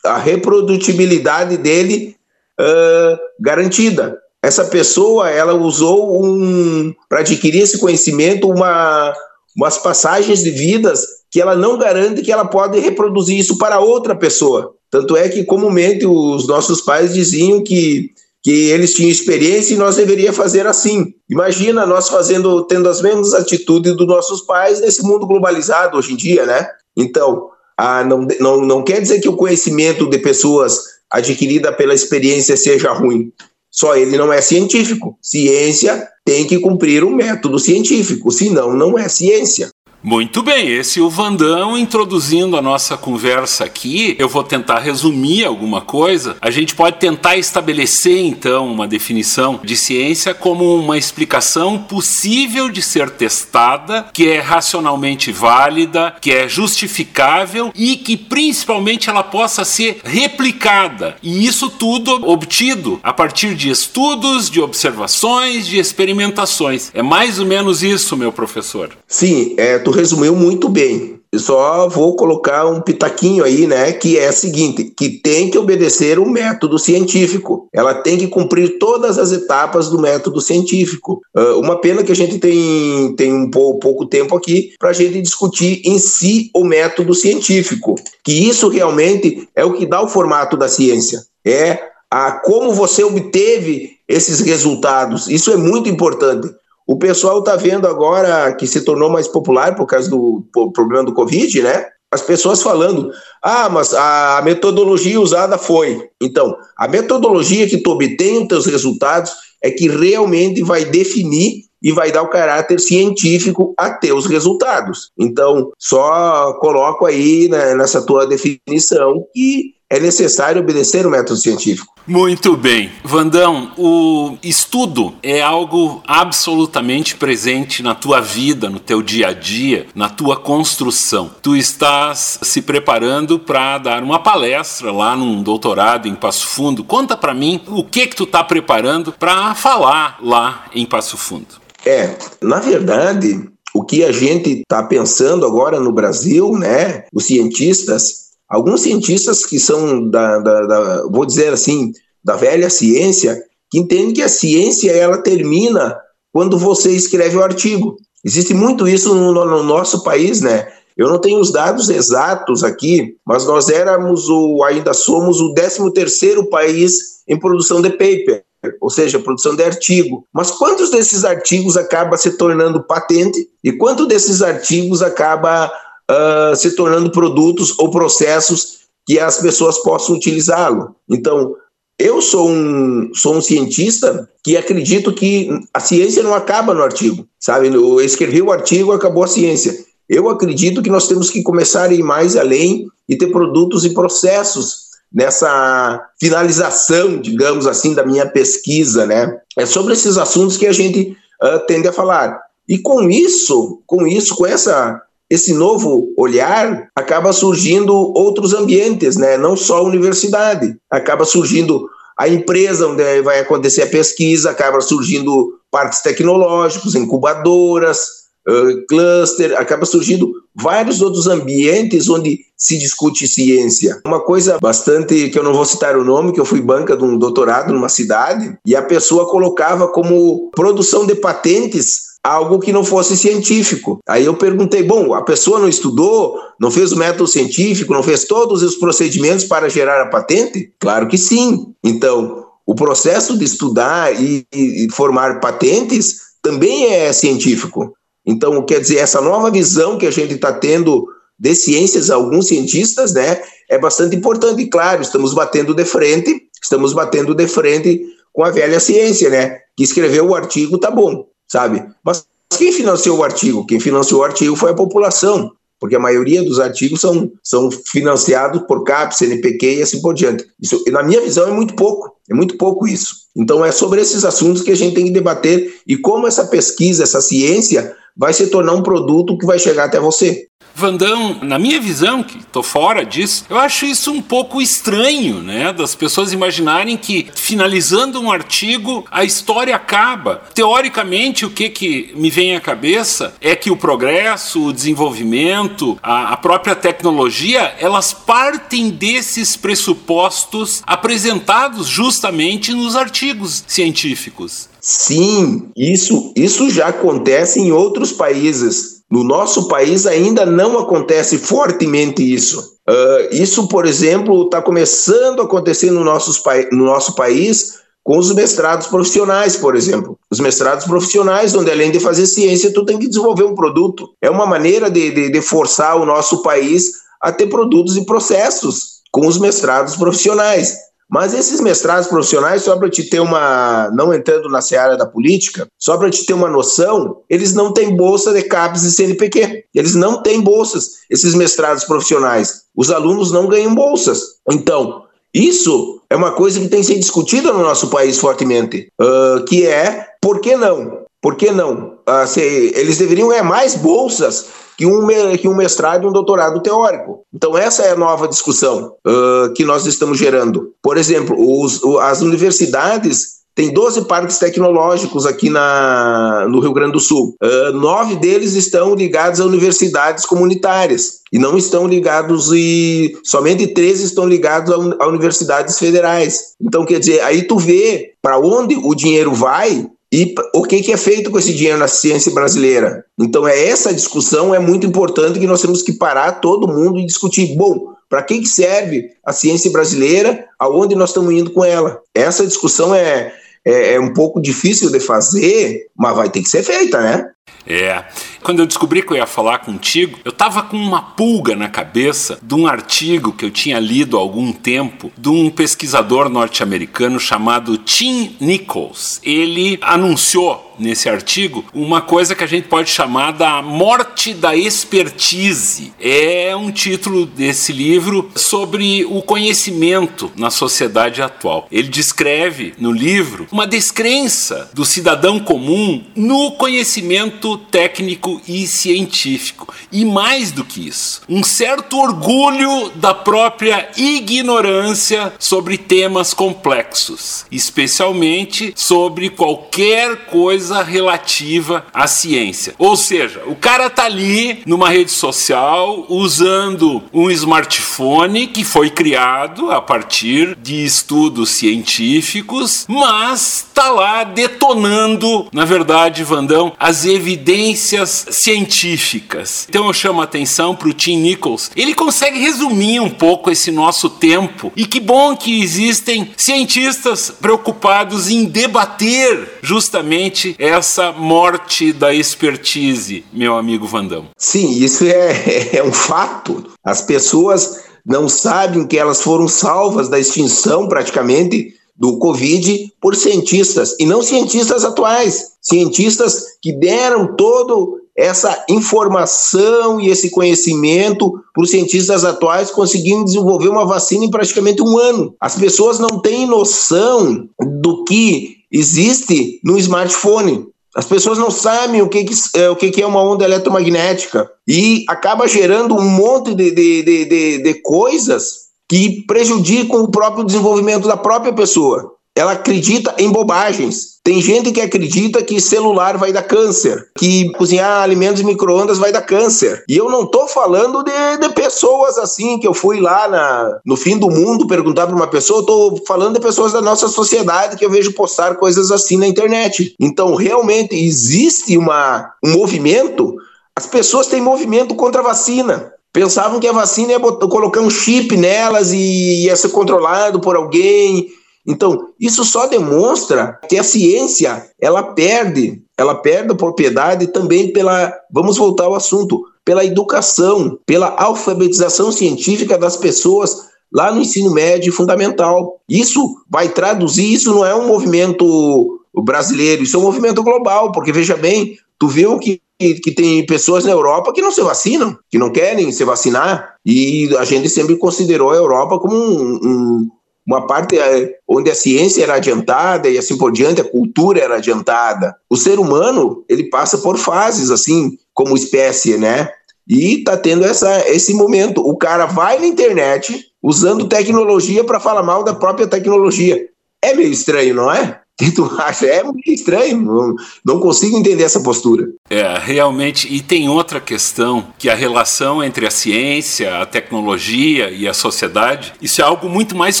a 0.04 0.16
reprodutibilidade 0.16 1.56
dele 1.56 2.16
uh, 2.58 3.18
garantida. 3.38 4.18
Essa 4.42 4.64
pessoa, 4.64 5.28
ela 5.28 5.52
usou 5.52 6.24
um 6.24 6.94
para 7.08 7.20
adquirir 7.20 7.62
esse 7.62 7.78
conhecimento 7.78 8.48
uma 8.48 9.14
umas 9.56 9.76
passagens 9.76 10.44
de 10.44 10.50
vidas 10.50 11.04
que 11.30 11.40
ela 11.40 11.56
não 11.56 11.76
garante 11.76 12.22
que 12.22 12.32
ela 12.32 12.44
pode 12.44 12.78
reproduzir 12.78 13.38
isso 13.38 13.58
para 13.58 13.80
outra 13.80 14.14
pessoa. 14.14 14.74
Tanto 14.90 15.16
é 15.16 15.28
que 15.28 15.44
comumente 15.44 16.06
os 16.06 16.46
nossos 16.46 16.80
pais 16.80 17.12
diziam 17.12 17.62
que 17.62 18.10
que 18.42 18.70
eles 18.70 18.94
tinham 18.94 19.10
experiência 19.10 19.74
e 19.74 19.76
nós 19.76 19.96
deveria 19.96 20.32
fazer 20.32 20.66
assim. 20.66 21.12
Imagina 21.28 21.84
nós 21.84 22.08
fazendo, 22.08 22.64
tendo 22.64 22.88
as 22.88 23.02
mesmas 23.02 23.34
atitudes 23.34 23.96
dos 23.96 24.06
nossos 24.06 24.42
pais 24.42 24.80
nesse 24.80 25.02
mundo 25.02 25.26
globalizado 25.26 25.98
hoje 25.98 26.12
em 26.12 26.16
dia, 26.16 26.46
né? 26.46 26.66
Então, 26.96 27.50
ah, 27.76 28.02
não, 28.04 28.26
não, 28.40 28.60
não 28.60 28.82
quer 28.82 29.00
dizer 29.00 29.20
que 29.20 29.28
o 29.28 29.36
conhecimento 29.36 30.08
de 30.08 30.18
pessoas 30.18 30.78
adquirida 31.10 31.72
pela 31.72 31.94
experiência 31.94 32.56
seja 32.56 32.92
ruim. 32.92 33.32
Só 33.70 33.96
ele 33.96 34.16
não 34.16 34.32
é 34.32 34.40
científico. 34.40 35.16
Ciência 35.22 36.08
tem 36.24 36.46
que 36.46 36.58
cumprir 36.58 37.04
o 37.04 37.10
método 37.10 37.58
científico, 37.58 38.30
senão 38.30 38.74
não 38.74 38.98
é 38.98 39.08
ciência. 39.08 39.70
Muito 40.02 40.42
bem, 40.42 40.70
esse 40.70 40.98
é 40.98 41.02
o 41.02 41.10
Vandão 41.10 41.76
introduzindo 41.76 42.56
a 42.56 42.62
nossa 42.62 42.96
conversa 42.96 43.64
aqui. 43.64 44.16
Eu 44.18 44.30
vou 44.30 44.42
tentar 44.42 44.78
resumir 44.78 45.44
alguma 45.44 45.82
coisa. 45.82 46.38
A 46.40 46.50
gente 46.50 46.74
pode 46.74 46.96
tentar 46.96 47.36
estabelecer 47.36 48.18
então 48.18 48.72
uma 48.72 48.88
definição 48.88 49.60
de 49.62 49.76
ciência 49.76 50.32
como 50.32 50.74
uma 50.74 50.96
explicação 50.96 51.76
possível 51.76 52.70
de 52.70 52.80
ser 52.80 53.10
testada, 53.10 54.06
que 54.10 54.26
é 54.26 54.40
racionalmente 54.40 55.30
válida, 55.30 56.14
que 56.18 56.30
é 56.30 56.48
justificável 56.48 57.70
e 57.74 57.96
que 57.96 58.16
principalmente 58.16 59.10
ela 59.10 59.22
possa 59.22 59.66
ser 59.66 60.00
replicada. 60.02 61.16
E 61.22 61.46
isso 61.46 61.68
tudo 61.68 62.26
obtido 62.26 62.98
a 63.02 63.12
partir 63.12 63.54
de 63.54 63.68
estudos, 63.68 64.48
de 64.48 64.62
observações, 64.62 65.66
de 65.66 65.78
experimentações. 65.78 66.90
É 66.94 67.02
mais 67.02 67.38
ou 67.38 67.44
menos 67.44 67.82
isso, 67.82 68.16
meu 68.16 68.32
professor. 68.32 68.96
Sim, 69.06 69.54
é, 69.58 69.78
tu 69.90 69.96
resumiu 69.96 70.36
muito 70.36 70.68
bem. 70.68 71.18
Eu 71.32 71.38
só 71.38 71.88
vou 71.88 72.16
colocar 72.16 72.66
um 72.66 72.80
pitaquinho 72.80 73.44
aí, 73.44 73.66
né, 73.66 73.92
que 73.92 74.18
é 74.18 74.30
o 74.30 74.32
seguinte, 74.32 74.84
que 74.96 75.08
tem 75.08 75.48
que 75.48 75.58
obedecer 75.58 76.18
o 76.18 76.28
método 76.28 76.76
científico. 76.76 77.68
Ela 77.72 77.94
tem 77.94 78.18
que 78.18 78.26
cumprir 78.26 78.78
todas 78.78 79.16
as 79.16 79.30
etapas 79.30 79.88
do 79.88 80.00
método 80.00 80.40
científico. 80.40 81.20
Uh, 81.36 81.60
uma 81.60 81.80
pena 81.80 82.02
que 82.02 82.10
a 82.10 82.16
gente 82.16 82.38
tem, 82.38 83.14
tem 83.14 83.32
um 83.32 83.48
pouco, 83.48 83.78
pouco 83.78 84.06
tempo 84.06 84.36
aqui 84.36 84.72
para 84.78 84.90
a 84.90 84.92
gente 84.92 85.22
discutir 85.22 85.82
em 85.84 86.00
si 86.00 86.50
o 86.54 86.64
método 86.64 87.14
científico, 87.14 87.94
que 88.24 88.32
isso 88.32 88.68
realmente 88.68 89.48
é 89.54 89.64
o 89.64 89.72
que 89.72 89.86
dá 89.86 90.02
o 90.02 90.08
formato 90.08 90.56
da 90.56 90.68
ciência. 90.68 91.20
É 91.44 91.90
a 92.10 92.32
como 92.32 92.72
você 92.72 93.04
obteve 93.04 93.98
esses 94.08 94.40
resultados. 94.40 95.28
Isso 95.28 95.52
é 95.52 95.56
muito 95.56 95.88
importante. 95.88 96.48
O 96.90 96.96
pessoal 96.96 97.38
está 97.38 97.54
vendo 97.54 97.86
agora 97.86 98.52
que 98.52 98.66
se 98.66 98.80
tornou 98.80 99.08
mais 99.08 99.28
popular 99.28 99.76
por 99.76 99.86
causa 99.86 100.10
do 100.10 100.44
problema 100.74 101.04
do 101.04 101.14
Covid, 101.14 101.62
né? 101.62 101.86
As 102.10 102.20
pessoas 102.20 102.64
falando, 102.64 103.12
ah, 103.40 103.68
mas 103.68 103.94
a 103.94 104.42
metodologia 104.44 105.20
usada 105.20 105.56
foi. 105.56 106.10
Então, 106.20 106.52
a 106.76 106.88
metodologia 106.88 107.68
que 107.68 107.78
tu 107.78 107.92
obtém 107.92 108.42
os 108.42 108.48
teus 108.48 108.66
resultados 108.66 109.30
é 109.62 109.70
que 109.70 109.88
realmente 109.88 110.64
vai 110.64 110.84
definir 110.84 111.62
e 111.80 111.92
vai 111.92 112.10
dar 112.10 112.22
o 112.22 112.28
caráter 112.28 112.80
científico 112.80 113.72
a 113.78 113.90
teus 113.90 114.26
resultados. 114.26 115.12
Então, 115.16 115.70
só 115.78 116.54
coloco 116.54 117.06
aí 117.06 117.48
né, 117.48 117.72
nessa 117.76 118.04
tua 118.04 118.26
definição 118.26 119.24
que 119.32 119.74
é 119.90 119.98
necessário 119.98 120.62
obedecer 120.62 121.04
o 121.04 121.10
método 121.10 121.36
científico. 121.36 121.92
Muito 122.06 122.56
bem. 122.56 122.90
Vandão, 123.04 123.72
o 123.76 124.36
estudo 124.42 125.12
é 125.22 125.42
algo 125.42 126.00
absolutamente 126.06 127.16
presente 127.16 127.82
na 127.82 127.94
tua 127.94 128.20
vida, 128.20 128.70
no 128.70 128.78
teu 128.78 129.02
dia 129.02 129.28
a 129.28 129.32
dia, 129.32 129.86
na 129.94 130.08
tua 130.08 130.36
construção. 130.36 131.30
Tu 131.42 131.56
estás 131.56 132.38
se 132.42 132.62
preparando 132.62 133.38
para 133.38 133.78
dar 133.78 134.02
uma 134.02 134.20
palestra 134.20 134.92
lá 134.92 135.16
num 135.16 135.42
doutorado 135.42 136.06
em 136.06 136.14
Passo 136.14 136.46
Fundo. 136.46 136.84
Conta 136.84 137.16
para 137.16 137.34
mim 137.34 137.60
o 137.66 137.84
que 137.84 138.06
que 138.06 138.16
tu 138.16 138.24
está 138.24 138.44
preparando 138.44 139.12
para 139.12 139.54
falar 139.56 140.18
lá 140.22 140.66
em 140.72 140.86
Passo 140.86 141.16
Fundo. 141.16 141.60
É, 141.84 142.16
na 142.40 142.60
verdade, 142.60 143.48
o 143.74 143.84
que 143.84 144.04
a 144.04 144.12
gente 144.12 144.60
está 144.60 144.82
pensando 144.82 145.46
agora 145.46 145.80
no 145.80 145.92
Brasil, 145.92 146.52
né, 146.52 147.04
os 147.12 147.24
cientistas 147.24 148.29
Alguns 148.50 148.82
cientistas 148.82 149.46
que 149.46 149.60
são 149.60 150.10
da, 150.10 150.40
da, 150.40 150.66
da, 150.66 151.02
vou 151.08 151.24
dizer 151.24 151.52
assim, 151.52 151.92
da 152.22 152.34
velha 152.34 152.68
ciência, 152.68 153.40
que 153.70 153.78
entendem 153.78 154.12
que 154.12 154.22
a 154.22 154.28
ciência 154.28 154.90
ela 154.90 155.18
termina 155.18 155.96
quando 156.32 156.58
você 156.58 156.90
escreve 156.90 157.36
o 157.36 157.44
artigo. 157.44 157.96
Existe 158.24 158.52
muito 158.52 158.88
isso 158.88 159.14
no, 159.14 159.32
no 159.32 159.62
nosso 159.62 160.02
país, 160.02 160.40
né? 160.40 160.66
Eu 160.96 161.08
não 161.08 161.18
tenho 161.18 161.38
os 161.38 161.52
dados 161.52 161.88
exatos 161.88 162.64
aqui, 162.64 163.16
mas 163.24 163.46
nós 163.46 163.68
éramos 163.68 164.28
o, 164.28 164.62
ainda 164.64 164.92
somos 164.92 165.40
o 165.40 165.54
13 165.54 165.92
terceiro 165.94 166.50
país 166.50 167.22
em 167.28 167.38
produção 167.38 167.80
de 167.80 167.90
paper, 167.90 168.42
ou 168.80 168.90
seja, 168.90 169.20
produção 169.20 169.54
de 169.54 169.62
artigo. 169.62 170.26
Mas 170.34 170.50
quantos 170.50 170.90
desses 170.90 171.24
artigos 171.24 171.76
acaba 171.76 172.16
se 172.16 172.32
tornando 172.32 172.84
patente 172.84 173.48
e 173.62 173.72
quanto 173.72 174.06
desses 174.06 174.42
artigos 174.42 175.00
acaba 175.02 175.72
uh, 176.10 176.56
se 176.56 176.72
tornando 176.72 177.10
produtos 177.10 177.78
ou 177.78 177.90
processos 177.90 178.80
que 179.06 179.18
as 179.18 179.38
pessoas 179.38 179.78
possam 179.78 180.16
utilizá-lo. 180.16 180.96
Então, 181.08 181.54
eu 181.98 182.20
sou 182.20 182.48
um, 182.48 183.10
sou 183.14 183.36
um 183.36 183.42
cientista 183.42 184.28
que 184.42 184.56
acredito 184.56 185.12
que 185.12 185.48
a 185.72 185.80
ciência 185.80 186.22
não 186.22 186.34
acaba 186.34 186.74
no 186.74 186.82
artigo, 186.82 187.26
sabe? 187.38 187.68
Eu 187.68 188.00
escrevi 188.00 188.40
o 188.40 188.50
artigo, 188.50 188.92
acabou 188.92 189.22
a 189.22 189.28
ciência. 189.28 189.74
Eu 190.08 190.28
acredito 190.28 190.82
que 190.82 190.90
nós 190.90 191.06
temos 191.06 191.30
que 191.30 191.42
começar 191.42 191.90
a 191.90 191.92
ir 191.92 192.02
mais 192.02 192.36
além 192.36 192.86
e 193.08 193.16
ter 193.16 193.28
produtos 193.28 193.84
e 193.84 193.90
processos 193.90 194.90
nessa 195.12 196.00
finalização, 196.18 197.20
digamos 197.20 197.66
assim, 197.66 197.94
da 197.94 198.06
minha 198.06 198.26
pesquisa, 198.26 199.04
né? 199.06 199.38
É 199.56 199.66
sobre 199.66 199.92
esses 199.92 200.16
assuntos 200.16 200.56
que 200.56 200.66
a 200.66 200.72
gente 200.72 201.16
uh, 201.42 201.58
tende 201.66 201.88
a 201.88 201.92
falar. 201.92 202.40
E 202.68 202.78
com 202.78 203.10
isso, 203.10 203.82
com 203.86 204.06
isso, 204.06 204.36
com 204.36 204.46
essa 204.46 205.02
esse 205.30 205.54
novo 205.54 206.12
olhar 206.16 206.88
acaba 206.94 207.32
surgindo 207.32 207.94
outros 207.94 208.52
ambientes, 208.52 209.16
né? 209.16 209.38
não 209.38 209.56
só 209.56 209.78
a 209.78 209.82
universidade, 209.82 210.76
acaba 210.90 211.24
surgindo 211.24 211.88
a 212.18 212.28
empresa 212.28 212.88
onde 212.88 213.22
vai 213.22 213.38
acontecer 213.38 213.82
a 213.82 213.86
pesquisa, 213.86 214.50
acaba 214.50 214.80
surgindo 214.80 215.58
parques 215.70 216.00
tecnológicos, 216.00 216.96
incubadoras, 216.96 218.08
uh, 218.46 218.86
cluster, 218.86 219.56
acaba 219.56 219.86
surgindo 219.86 220.32
vários 220.54 221.00
outros 221.00 221.28
ambientes 221.28 222.08
onde 222.08 222.40
se 222.56 222.76
discute 222.76 223.26
ciência. 223.26 224.00
Uma 224.04 224.20
coisa 224.20 224.58
bastante 224.60 225.30
que 225.30 225.38
eu 225.38 225.44
não 225.44 225.54
vou 225.54 225.64
citar 225.64 225.96
o 225.96 226.04
nome, 226.04 226.32
que 226.32 226.40
eu 226.40 226.44
fui 226.44 226.60
banca 226.60 226.96
de 226.96 227.04
um 227.04 227.16
doutorado 227.16 227.72
numa 227.72 227.88
cidade 227.88 228.58
e 228.66 228.76
a 228.76 228.82
pessoa 228.82 229.30
colocava 229.30 229.88
como 229.88 230.50
produção 230.50 231.06
de 231.06 231.14
patentes 231.14 232.09
algo 232.22 232.58
que 232.58 232.72
não 232.72 232.84
fosse 232.84 233.16
científico. 233.16 233.98
Aí 234.08 234.24
eu 234.24 234.34
perguntei: 234.34 234.82
bom, 234.82 235.14
a 235.14 235.22
pessoa 235.22 235.58
não 235.58 235.68
estudou, 235.68 236.38
não 236.60 236.70
fez 236.70 236.92
o 236.92 236.96
método 236.96 237.26
científico, 237.26 237.92
não 237.92 238.02
fez 238.02 238.24
todos 238.24 238.62
os 238.62 238.76
procedimentos 238.76 239.44
para 239.44 239.68
gerar 239.68 240.02
a 240.02 240.06
patente? 240.06 240.72
Claro 240.78 241.08
que 241.08 241.18
sim. 241.18 241.74
Então, 241.82 242.44
o 242.66 242.74
processo 242.74 243.36
de 243.36 243.44
estudar 243.44 244.14
e, 244.14 244.46
e 244.52 244.88
formar 244.92 245.40
patentes 245.40 246.16
também 246.42 246.86
é 246.86 247.12
científico. 247.12 247.94
Então, 248.24 248.64
quer 248.64 248.80
dizer, 248.80 248.98
essa 248.98 249.20
nova 249.20 249.50
visão 249.50 249.98
que 249.98 250.06
a 250.06 250.10
gente 250.10 250.34
está 250.34 250.52
tendo 250.52 251.06
de 251.38 251.54
ciências, 251.54 252.10
alguns 252.10 252.48
cientistas, 252.48 253.14
né, 253.14 253.40
é 253.68 253.78
bastante 253.78 254.14
importante. 254.14 254.62
E 254.62 254.68
claro, 254.68 255.00
estamos 255.00 255.32
batendo 255.32 255.74
de 255.74 255.84
frente, 255.86 256.42
estamos 256.62 256.92
batendo 256.92 257.34
de 257.34 257.48
frente 257.48 258.02
com 258.32 258.44
a 258.44 258.50
velha 258.50 258.78
ciência, 258.78 259.30
né, 259.30 259.58
que 259.74 259.82
escreveu 259.82 260.28
o 260.28 260.34
artigo, 260.34 260.78
tá 260.78 260.90
bom, 260.90 261.24
sabe? 261.50 261.84
Mas 262.04 262.24
quem 262.56 262.72
financiou 262.72 263.18
o 263.18 263.24
artigo? 263.24 263.66
Quem 263.66 263.80
financiou 263.80 264.20
o 264.20 264.24
artigo 264.24 264.54
foi 264.54 264.70
a 264.70 264.74
população, 264.74 265.52
porque 265.80 265.96
a 265.96 266.00
maioria 266.00 266.42
dos 266.42 266.60
artigos 266.60 267.00
são, 267.00 267.30
são 267.42 267.70
financiados 267.70 268.62
por 268.62 268.84
CAP, 268.84 269.16
CNPq 269.16 269.78
e 269.78 269.82
assim 269.82 270.00
por 270.00 270.14
diante. 270.14 270.46
Isso, 270.60 270.82
na 270.88 271.02
minha 271.02 271.20
visão, 271.20 271.48
é 271.48 271.52
muito 271.52 271.74
pouco, 271.74 272.12
é 272.30 272.34
muito 272.34 272.56
pouco 272.56 272.86
isso. 272.86 273.14
Então, 273.34 273.64
é 273.64 273.72
sobre 273.72 274.00
esses 274.00 274.24
assuntos 274.24 274.62
que 274.62 274.70
a 274.70 274.76
gente 274.76 274.94
tem 274.94 275.06
que 275.06 275.10
debater 275.10 275.74
e 275.86 275.96
como 275.96 276.26
essa 276.26 276.46
pesquisa, 276.46 277.02
essa 277.02 277.20
ciência, 277.20 277.96
vai 278.16 278.32
se 278.32 278.48
tornar 278.48 278.74
um 278.74 278.82
produto 278.82 279.38
que 279.38 279.46
vai 279.46 279.58
chegar 279.58 279.84
até 279.84 279.98
você. 279.98 280.46
Vandão, 280.74 281.38
na 281.42 281.58
minha 281.58 281.80
visão, 281.80 282.22
que 282.22 282.38
estou 282.38 282.62
fora 282.62 283.04
disso, 283.04 283.44
eu 283.48 283.58
acho 283.58 283.84
isso 283.84 284.10
um 284.10 284.22
pouco 284.22 284.60
estranho, 284.60 285.42
né? 285.42 285.72
Das 285.72 285.94
pessoas 285.94 286.32
imaginarem 286.32 286.96
que 286.96 287.28
finalizando 287.34 288.20
um 288.20 288.30
artigo 288.30 289.04
a 289.10 289.24
história 289.24 289.74
acaba. 289.74 290.42
Teoricamente, 290.54 291.44
o 291.44 291.50
que, 291.50 291.68
que 291.68 292.12
me 292.14 292.30
vem 292.30 292.56
à 292.56 292.60
cabeça 292.60 293.34
é 293.40 293.54
que 293.54 293.70
o 293.70 293.76
progresso, 293.76 294.66
o 294.66 294.72
desenvolvimento, 294.72 295.98
a, 296.02 296.32
a 296.32 296.36
própria 296.36 296.74
tecnologia, 296.74 297.74
elas 297.78 298.12
partem 298.12 298.90
desses 298.90 299.56
pressupostos 299.56 300.82
apresentados 300.86 301.86
justamente 301.86 302.72
nos 302.72 302.96
artigos 302.96 303.64
científicos. 303.66 304.68
Sim, 304.80 305.70
isso, 305.76 306.32
isso 306.34 306.70
já 306.70 306.88
acontece 306.88 307.60
em 307.60 307.70
outros 307.70 308.12
países. 308.12 308.99
No 309.10 309.24
nosso 309.24 309.66
país 309.66 310.06
ainda 310.06 310.46
não 310.46 310.78
acontece 310.78 311.36
fortemente 311.36 312.22
isso. 312.22 312.76
Uh, 312.88 313.32
isso, 313.34 313.66
por 313.66 313.84
exemplo, 313.84 314.44
está 314.44 314.62
começando 314.62 315.40
a 315.40 315.44
acontecer 315.44 315.90
no, 315.90 316.04
nossos 316.04 316.40
no 316.70 316.84
nosso 316.84 317.14
país 317.14 317.80
com 318.04 318.18
os 318.18 318.32
mestrados 318.32 318.86
profissionais, 318.86 319.56
por 319.56 319.76
exemplo. 319.76 320.18
Os 320.30 320.40
mestrados 320.40 320.86
profissionais, 320.86 321.54
onde 321.54 321.70
além 321.70 321.90
de 321.90 322.00
fazer 322.00 322.26
ciência, 322.26 322.72
tu 322.72 322.84
tem 322.84 322.98
que 322.98 323.08
desenvolver 323.08 323.44
um 323.44 323.54
produto. 323.54 324.08
É 324.22 324.30
uma 324.30 324.46
maneira 324.46 324.90
de, 324.90 325.10
de, 325.10 325.30
de 325.30 325.42
forçar 325.42 325.96
o 325.96 326.06
nosso 326.06 326.42
país 326.42 326.90
a 327.20 327.30
ter 327.30 327.48
produtos 327.48 327.96
e 327.96 328.06
processos 328.06 329.00
com 329.12 329.26
os 329.26 329.38
mestrados 329.38 329.96
profissionais. 329.96 330.76
Mas 331.10 331.34
esses 331.34 331.60
mestrados 331.60 332.06
profissionais, 332.06 332.62
só 332.62 332.76
para 332.76 332.88
te 332.88 333.02
ter 333.02 333.20
uma. 333.20 333.90
Não 333.92 334.14
entrando 334.14 334.48
na 334.48 334.60
seara 334.60 334.96
da 334.96 335.04
política, 335.04 335.66
só 335.76 335.98
para 335.98 336.08
te 336.08 336.24
ter 336.24 336.34
uma 336.34 336.48
noção, 336.48 337.16
eles 337.28 337.52
não 337.52 337.72
têm 337.72 337.96
bolsa 337.96 338.32
de 338.32 338.42
CAPES 338.42 338.84
e 338.84 338.90
CNPq. 338.92 339.64
Eles 339.74 339.94
não 339.96 340.22
têm 340.22 340.40
bolsas, 340.40 340.90
esses 341.10 341.34
mestrados 341.34 341.84
profissionais. 341.84 342.62
Os 342.76 342.90
alunos 342.90 343.32
não 343.32 343.48
ganham 343.48 343.74
bolsas. 343.74 344.20
Então, 344.48 345.02
isso 345.34 346.00
é 346.08 346.16
uma 346.16 346.32
coisa 346.32 346.60
que 346.60 346.68
tem 346.68 346.82
sido 346.82 347.00
discutida 347.00 347.52
no 347.52 347.62
nosso 347.62 347.88
país 347.88 348.18
fortemente, 348.18 348.88
uh, 349.00 349.44
que 349.44 349.66
é 349.66 350.06
por 350.20 350.40
que 350.40 350.56
não? 350.56 350.99
Por 351.20 351.36
que 351.36 351.50
não? 351.50 351.98
Uh, 352.08 352.26
se, 352.26 352.40
eles 352.40 352.98
deveriam 352.98 353.28
ganhar 353.28 353.44
mais 353.44 353.74
bolsas 353.74 354.46
que 354.76 354.86
um, 354.86 355.06
que 355.36 355.46
um 355.46 355.54
mestrado 355.54 356.04
e 356.04 356.06
um 356.08 356.12
doutorado 356.12 356.62
teórico. 356.62 357.22
Então, 357.34 357.56
essa 357.56 357.82
é 357.82 357.92
a 357.92 357.96
nova 357.96 358.26
discussão 358.26 358.94
uh, 359.06 359.52
que 359.52 359.62
nós 359.62 359.84
estamos 359.84 360.18
gerando. 360.18 360.72
Por 360.82 360.96
exemplo, 360.96 361.36
os, 361.38 361.82
as 362.00 362.22
universidades 362.22 363.40
tem 363.54 363.74
12 363.74 364.06
parques 364.06 364.38
tecnológicos 364.38 365.26
aqui 365.26 365.50
na, 365.50 366.46
no 366.48 366.60
Rio 366.60 366.72
Grande 366.72 366.92
do 366.92 367.00
Sul. 367.00 367.36
Uh, 367.42 367.72
nove 367.74 368.16
deles 368.16 368.54
estão 368.54 368.94
ligados 368.94 369.38
a 369.38 369.44
universidades 369.44 370.24
comunitárias 370.24 371.20
e 371.30 371.38
não 371.38 371.58
estão 371.58 371.86
ligados 371.86 372.50
e 372.50 373.14
somente 373.22 373.66
13 373.66 374.04
estão 374.04 374.26
ligados 374.26 374.72
a, 374.72 375.04
a 375.04 375.08
universidades 375.08 375.78
federais. 375.78 376.54
Então, 376.58 376.86
quer 376.86 377.00
dizer, 377.00 377.20
aí 377.20 377.42
tu 377.42 377.58
vê 377.58 378.14
para 378.22 378.38
onde 378.38 378.76
o 378.76 378.94
dinheiro 378.94 379.34
vai 379.34 379.86
e 380.12 380.34
o 380.54 380.62
que, 380.64 380.82
que 380.82 380.92
é 380.92 380.96
feito 380.96 381.30
com 381.30 381.38
esse 381.38 381.54
dinheiro 381.54 381.78
na 381.78 381.86
ciência 381.86 382.32
brasileira. 382.32 383.04
Então, 383.18 383.46
é 383.46 383.68
essa 383.68 383.94
discussão 383.94 384.54
é 384.54 384.58
muito 384.58 384.86
importante 384.86 385.38
que 385.38 385.46
nós 385.46 385.62
temos 385.62 385.82
que 385.82 385.92
parar 385.92 386.40
todo 386.40 386.66
mundo 386.66 386.98
e 386.98 387.06
discutir. 387.06 387.56
Bom, 387.56 387.94
para 388.08 388.22
que, 388.22 388.40
que 388.40 388.48
serve 388.48 389.10
a 389.24 389.32
ciência 389.32 389.70
brasileira? 389.70 390.48
Aonde 390.58 390.96
nós 390.96 391.10
estamos 391.10 391.32
indo 391.32 391.52
com 391.52 391.64
ela? 391.64 392.00
Essa 392.12 392.44
discussão 392.44 392.92
é, 392.92 393.32
é, 393.64 393.94
é 393.94 394.00
um 394.00 394.12
pouco 394.12 394.40
difícil 394.40 394.90
de 394.90 394.98
fazer, 394.98 395.86
mas 395.96 396.16
vai 396.16 396.28
ter 396.28 396.42
que 396.42 396.48
ser 396.48 396.64
feita, 396.64 397.00
né? 397.00 397.30
É. 397.64 398.04
Quando 398.42 398.60
eu 398.60 398.66
descobri 398.66 399.02
que 399.02 399.12
eu 399.12 399.16
ia 399.16 399.26
falar 399.26 399.58
contigo, 399.58 400.18
eu 400.24 400.32
tava 400.32 400.62
com 400.62 400.76
uma 400.76 401.02
pulga 401.02 401.54
na 401.54 401.68
cabeça 401.68 402.38
de 402.42 402.54
um 402.54 402.66
artigo 402.66 403.32
que 403.32 403.44
eu 403.44 403.50
tinha 403.50 403.78
lido 403.78 404.16
há 404.16 404.20
algum 404.20 404.52
tempo 404.52 405.12
de 405.16 405.28
um 405.28 405.50
pesquisador 405.50 406.28
norte-americano 406.28 407.20
chamado 407.20 407.76
Tim 407.76 408.36
Nichols. 408.40 409.20
Ele 409.22 409.78
anunciou 409.82 410.69
nesse 410.80 411.08
artigo 411.08 411.64
uma 411.72 412.00
coisa 412.00 412.34
que 412.34 412.42
a 412.42 412.46
gente 412.46 412.66
pode 412.66 412.90
chamar 412.90 413.32
da 413.32 413.62
morte 413.62 414.32
da 414.32 414.56
expertise. 414.56 415.92
É 416.00 416.54
um 416.56 416.70
título 416.72 417.26
desse 417.26 417.72
livro 417.72 418.30
sobre 418.34 419.04
o 419.04 419.22
conhecimento 419.22 420.32
na 420.36 420.50
sociedade 420.50 421.22
atual. 421.22 421.68
Ele 421.70 421.88
descreve 421.88 422.74
no 422.78 422.90
livro 422.90 423.46
uma 423.52 423.66
descrença 423.66 424.70
do 424.72 424.84
cidadão 424.84 425.38
comum 425.38 426.02
no 426.16 426.52
conhecimento 426.52 427.58
técnico 427.58 428.40
e 428.48 428.66
científico. 428.66 429.72
E 429.92 430.04
mais 430.04 430.50
do 430.50 430.64
que 430.64 430.88
isso, 430.88 431.22
um 431.28 431.42
certo 431.42 431.98
orgulho 431.98 432.90
da 432.94 433.12
própria 433.12 433.90
ignorância 433.96 435.32
sobre 435.38 435.76
temas 435.76 436.32
complexos, 436.32 437.44
especialmente 437.50 438.72
sobre 438.76 439.28
qualquer 439.28 440.26
coisa 440.26 440.69
coisa 440.70 440.82
relativa 440.82 441.84
à 441.92 442.06
ciência. 442.06 442.74
Ou 442.78 442.96
seja, 442.96 443.42
o 443.46 443.56
cara 443.56 443.90
tá 443.90 444.04
ali 444.04 444.62
numa 444.64 444.88
rede 444.88 445.10
social 445.10 446.06
usando 446.08 447.02
um 447.12 447.30
smartphone 447.30 448.46
que 448.46 448.62
foi 448.62 448.88
criado 448.90 449.70
a 449.70 449.80
partir 449.80 450.56
de 450.56 450.84
estudos 450.84 451.50
científicos, 451.50 452.86
mas 452.88 453.66
tá 453.74 453.90
lá 453.90 454.22
detonando, 454.22 455.48
na 455.52 455.64
verdade, 455.64 456.22
Vandão, 456.22 456.72
as 456.78 457.04
evidências 457.04 458.26
científicas. 458.30 459.66
Então 459.68 459.86
eu 459.86 459.92
chamo 459.92 460.20
a 460.20 460.24
atenção 460.24 460.76
para 460.76 460.88
o 460.88 460.92
Tim 460.92 461.16
Nichols. 461.16 461.70
Ele 461.74 461.94
consegue 461.94 462.38
resumir 462.38 463.00
um 463.00 463.10
pouco 463.10 463.50
esse 463.50 463.72
nosso 463.72 464.08
tempo 464.08 464.72
e 464.76 464.86
que 464.86 465.00
bom 465.00 465.36
que 465.36 465.60
existem 465.60 466.30
cientistas 466.36 467.32
preocupados 467.40 468.30
em 468.30 468.44
debater 468.44 469.58
justamente 469.62 470.54
essa 470.60 471.10
morte 471.10 471.90
da 471.90 472.12
expertise, 472.12 473.24
meu 473.32 473.56
amigo 473.56 473.86
Vandão. 473.86 474.26
Sim, 474.36 474.70
isso 474.72 475.04
é, 475.04 475.70
é 475.78 475.82
um 475.82 475.92
fato. 475.92 476.70
As 476.84 477.00
pessoas 477.00 477.84
não 478.04 478.28
sabem 478.28 478.86
que 478.86 478.98
elas 478.98 479.22
foram 479.22 479.48
salvas 479.48 480.10
da 480.10 480.18
extinção 480.18 480.86
praticamente 480.86 481.74
do 481.96 482.18
Covid 482.18 482.92
por 483.00 483.16
cientistas, 483.16 483.94
e 483.98 484.04
não 484.04 484.22
cientistas 484.22 484.84
atuais, 484.84 485.52
cientistas 485.60 486.44
que 486.62 486.72
deram 486.72 487.36
todo 487.36 487.98
essa 488.20 488.66
informação 488.68 489.98
e 489.98 490.08
esse 490.08 490.28
conhecimento 490.30 491.42
para 491.54 491.62
os 491.62 491.70
cientistas 491.70 492.22
atuais 492.22 492.70
conseguindo 492.70 493.24
desenvolver 493.24 493.68
uma 493.68 493.86
vacina 493.86 494.26
em 494.26 494.30
praticamente 494.30 494.82
um 494.82 494.98
ano. 494.98 495.34
As 495.40 495.56
pessoas 495.56 495.98
não 495.98 496.20
têm 496.20 496.46
noção 496.46 497.48
do 497.58 498.04
que 498.04 498.58
existe 498.70 499.58
no 499.64 499.78
smartphone. 499.78 500.66
As 500.94 501.06
pessoas 501.06 501.38
não 501.38 501.50
sabem 501.50 502.02
o 502.02 502.08
que, 502.08 502.24
que, 502.24 502.34
é, 502.56 502.68
o 502.68 502.76
que 502.76 503.00
é 503.00 503.06
uma 503.06 503.22
onda 503.22 503.44
eletromagnética 503.44 504.50
e 504.68 505.04
acaba 505.08 505.48
gerando 505.48 505.94
um 505.94 506.08
monte 506.08 506.54
de, 506.54 506.70
de, 506.72 507.02
de, 507.02 507.24
de, 507.24 507.62
de 507.62 507.74
coisas 507.82 508.70
que 508.86 509.24
prejudicam 509.26 510.02
o 510.02 510.10
próprio 510.10 510.44
desenvolvimento 510.44 511.08
da 511.08 511.16
própria 511.16 511.52
pessoa 511.52 512.20
ela 512.34 512.52
acredita 512.52 513.14
em 513.18 513.30
bobagens. 513.30 514.09
Tem 514.22 514.40
gente 514.42 514.70
que 514.70 514.82
acredita 514.82 515.42
que 515.42 515.60
celular 515.60 516.18
vai 516.18 516.30
dar 516.30 516.42
câncer, 516.42 517.08
que 517.16 517.50
cozinhar 517.52 518.02
alimentos 518.02 518.42
micro-ondas 518.42 518.98
vai 518.98 519.10
dar 519.10 519.22
câncer. 519.22 519.82
E 519.88 519.96
eu 519.96 520.10
não 520.10 520.24
estou 520.24 520.46
falando 520.46 521.02
de, 521.02 521.38
de, 521.38 521.48
pessoas 521.54 522.18
assim, 522.18 522.58
que 522.58 522.66
eu 522.66 522.74
fui 522.74 523.00
lá 523.00 523.26
na, 523.28 523.80
no 523.84 523.96
fim 523.96 524.18
do 524.18 524.28
mundo 524.28 524.66
perguntar 524.66 525.06
para 525.06 525.16
uma 525.16 525.26
pessoa, 525.26 525.58
eu 525.58 525.62
estou 525.62 526.04
falando 526.06 526.34
de 526.34 526.40
pessoas 526.40 526.72
da 526.72 526.82
nossa 526.82 527.08
sociedade 527.08 527.76
que 527.76 527.84
eu 527.84 527.90
vejo 527.90 528.12
postar 528.12 528.56
coisas 528.56 528.90
assim 528.90 529.16
na 529.16 529.26
internet. 529.26 529.94
Então, 529.98 530.34
realmente, 530.34 530.94
existe 530.94 531.78
uma, 531.78 532.30
um 532.44 532.52
movimento, 532.52 533.36
as 533.74 533.86
pessoas 533.86 534.26
têm 534.26 534.40
movimento 534.40 534.94
contra 534.94 535.22
a 535.22 535.24
vacina 535.24 535.94
pensavam 536.12 536.58
que 536.58 536.66
a 536.66 536.72
vacina 536.72 537.12
ia 537.12 537.18
botar, 537.18 537.46
colocar 537.46 537.80
um 537.80 537.88
chip 537.88 538.36
nelas 538.36 538.92
e 538.92 539.44
ia 539.44 539.54
ser 539.54 539.68
controlado 539.68 540.40
por 540.40 540.56
alguém 540.56 541.28
então, 541.66 542.08
isso 542.18 542.44
só 542.44 542.66
demonstra 542.66 543.58
que 543.68 543.78
a 543.78 543.84
ciência, 543.84 544.66
ela 544.80 545.02
perde, 545.02 545.82
ela 545.96 546.14
perde 546.14 546.52
a 546.52 546.56
propriedade 546.56 547.26
também 547.28 547.72
pela, 547.72 548.12
vamos 548.32 548.56
voltar 548.56 548.84
ao 548.84 548.94
assunto, 548.94 549.44
pela 549.64 549.84
educação, 549.84 550.78
pela 550.86 551.14
alfabetização 551.16 552.10
científica 552.10 552.78
das 552.78 552.96
pessoas 552.96 553.68
lá 553.92 554.10
no 554.12 554.20
ensino 554.20 554.52
médio 554.52 554.92
fundamental. 554.92 555.80
Isso 555.88 556.36
vai 556.48 556.68
traduzir, 556.68 557.32
isso 557.32 557.52
não 557.52 557.64
é 557.64 557.74
um 557.74 557.86
movimento 557.86 559.00
brasileiro, 559.14 559.82
isso 559.82 559.96
é 559.96 559.98
um 560.00 560.04
movimento 560.04 560.42
global, 560.42 560.92
porque 560.92 561.12
veja 561.12 561.36
bem, 561.36 561.76
tu 561.98 562.08
viu 562.08 562.38
que 562.38 562.60
que 562.80 563.12
tem 563.12 563.44
pessoas 563.44 563.84
na 563.84 563.90
Europa 563.90 564.32
que 564.32 564.40
não 564.40 564.50
se 564.50 564.62
vacinam, 564.62 565.18
que 565.28 565.36
não 565.36 565.50
querem 565.50 565.92
se 565.92 566.02
vacinar, 566.02 566.76
e 566.84 567.28
a 567.36 567.44
gente 567.44 567.68
sempre 567.68 567.94
considerou 567.96 568.50
a 568.50 568.56
Europa 568.56 568.98
como 568.98 569.14
um, 569.14 569.60
um, 569.62 570.10
uma 570.50 570.66
parte 570.66 570.98
é, 570.98 571.36
onde 571.46 571.70
a 571.70 571.74
ciência 571.76 572.24
era 572.24 572.34
adiantada 572.34 573.08
e 573.08 573.16
assim 573.16 573.38
por 573.38 573.52
diante, 573.52 573.80
a 573.80 573.88
cultura 573.88 574.40
era 574.40 574.56
adiantada. 574.56 575.36
O 575.48 575.56
ser 575.56 575.78
humano, 575.78 576.44
ele 576.48 576.68
passa 576.68 576.98
por 576.98 577.16
fases, 577.16 577.70
assim, 577.70 578.18
como 578.34 578.56
espécie, 578.56 579.16
né? 579.16 579.48
E 579.88 580.18
está 580.18 580.36
tendo 580.36 580.64
essa, 580.64 581.08
esse 581.08 581.32
momento. 581.34 581.80
O 581.86 581.96
cara 581.96 582.26
vai 582.26 582.58
na 582.58 582.66
internet 582.66 583.46
usando 583.62 584.08
tecnologia 584.08 584.82
para 584.82 584.98
falar 584.98 585.22
mal 585.22 585.44
da 585.44 585.54
própria 585.54 585.86
tecnologia. 585.86 586.66
É 587.00 587.14
meio 587.14 587.30
estranho, 587.30 587.74
não 587.74 587.92
é? 587.92 588.20
Que 588.40 588.50
tu 588.50 588.64
acha? 588.78 589.06
É 589.06 589.22
muito 589.22 589.50
estranho, 589.50 590.00
não, 590.00 590.34
não 590.64 590.80
consigo 590.80 591.16
entender 591.16 591.44
essa 591.44 591.60
postura. 591.60 592.08
É, 592.28 592.58
realmente. 592.58 593.28
E 593.32 593.40
tem 593.40 593.68
outra 593.68 594.00
questão, 594.00 594.68
que 594.78 594.88
a 594.88 594.94
relação 594.94 595.62
entre 595.62 595.86
a 595.86 595.90
ciência, 595.90 596.80
a 596.80 596.86
tecnologia 596.86 597.90
e 597.90 598.08
a 598.08 598.14
sociedade, 598.14 598.94
isso 599.02 599.20
é 599.20 599.24
algo 599.24 599.48
muito 599.48 599.76
mais 599.76 600.00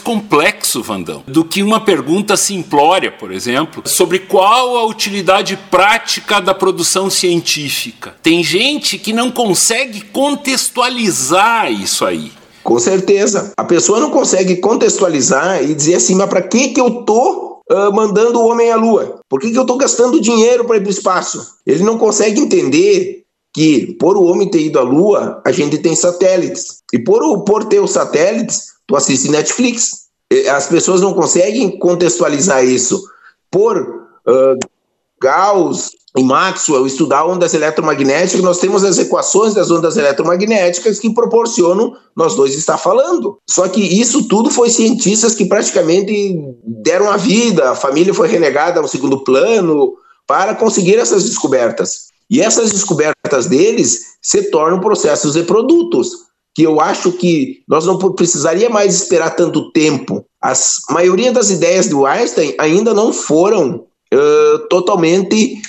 complexo, 0.00 0.82
Vandão, 0.82 1.22
do 1.26 1.44
que 1.44 1.62
uma 1.62 1.80
pergunta 1.80 2.36
simplória, 2.36 3.12
por 3.12 3.30
exemplo, 3.30 3.82
sobre 3.84 4.20
qual 4.20 4.76
a 4.76 4.86
utilidade 4.86 5.58
prática 5.70 6.40
da 6.40 6.54
produção 6.54 7.10
científica. 7.10 8.14
Tem 8.22 8.42
gente 8.42 8.96
que 8.96 9.12
não 9.12 9.30
consegue 9.30 10.00
contextualizar 10.00 11.70
isso 11.70 12.04
aí. 12.04 12.32
Com 12.62 12.78
certeza. 12.78 13.52
A 13.56 13.64
pessoa 13.64 14.00
não 14.00 14.10
consegue 14.10 14.56
contextualizar 14.56 15.62
e 15.62 15.74
dizer 15.74 15.96
assim, 15.96 16.14
mas 16.14 16.28
para 16.28 16.42
que 16.42 16.68
que 16.68 16.80
eu 16.80 17.02
tô 17.02 17.49
uh, 17.70 17.92
mandando 17.92 18.40
o 18.40 18.48
homem 18.48 18.70
à 18.70 18.76
lua? 18.76 19.20
Por 19.28 19.40
que, 19.40 19.50
que 19.50 19.58
eu 19.58 19.62
estou 19.62 19.76
gastando 19.76 20.20
dinheiro 20.20 20.64
para 20.64 20.76
ir 20.76 20.80
para 20.80 20.88
o 20.88 20.92
espaço? 20.92 21.54
Ele 21.66 21.84
não 21.84 21.98
consegue 21.98 22.40
entender 22.40 23.24
que, 23.52 23.96
por 23.98 24.16
o 24.16 24.24
homem 24.24 24.50
ter 24.50 24.60
ido 24.60 24.78
à 24.78 24.82
lua, 24.82 25.40
a 25.44 25.52
gente 25.52 25.78
tem 25.78 25.94
satélites. 25.94 26.82
E 26.92 26.98
por, 26.98 27.44
por 27.44 27.64
ter 27.64 27.80
os 27.80 27.90
satélites, 27.90 28.72
tu 28.86 28.96
assiste 28.96 29.30
Netflix. 29.30 30.08
As 30.52 30.66
pessoas 30.66 31.00
não 31.00 31.14
conseguem 31.14 31.78
contextualizar 31.78 32.64
isso. 32.64 33.02
Por 33.50 33.78
uh, 33.80 34.58
Gauss 35.20 35.90
e 36.16 36.24
Maxwell 36.24 36.86
estudar 36.86 37.24
ondas 37.24 37.54
eletromagnéticas, 37.54 38.42
nós 38.42 38.58
temos 38.58 38.82
as 38.82 38.98
equações 38.98 39.54
das 39.54 39.70
ondas 39.70 39.96
eletromagnéticas 39.96 40.98
que 40.98 41.14
proporcionam 41.14 41.96
nós 42.16 42.34
dois 42.34 42.54
estar 42.56 42.78
falando. 42.78 43.38
Só 43.48 43.68
que 43.68 43.80
isso 43.80 44.26
tudo 44.26 44.50
foi 44.50 44.70
cientistas 44.70 45.34
que 45.34 45.46
praticamente 45.46 46.36
deram 46.64 47.10
a 47.10 47.16
vida, 47.16 47.70
a 47.70 47.76
família 47.76 48.12
foi 48.12 48.28
relegada 48.28 48.80
ao 48.80 48.88
segundo 48.88 49.22
plano 49.22 49.94
para 50.26 50.54
conseguir 50.54 50.96
essas 50.96 51.24
descobertas. 51.24 52.10
E 52.28 52.40
essas 52.40 52.70
descobertas 52.70 53.46
deles 53.46 54.00
se 54.22 54.50
tornam 54.50 54.80
processos 54.80 55.36
e 55.36 55.42
produtos, 55.42 56.10
que 56.54 56.62
eu 56.62 56.80
acho 56.80 57.12
que 57.12 57.62
nós 57.68 57.86
não 57.86 57.98
precisaria 57.98 58.68
mais 58.68 58.94
esperar 58.94 59.30
tanto 59.30 59.70
tempo. 59.72 60.24
A 60.42 60.52
maioria 60.90 61.32
das 61.32 61.50
ideias 61.50 61.86
do 61.86 62.06
Einstein 62.06 62.54
ainda 62.58 62.94
não 62.94 63.12
foram 63.12 63.84
uh, 64.12 64.58
totalmente 64.68 65.60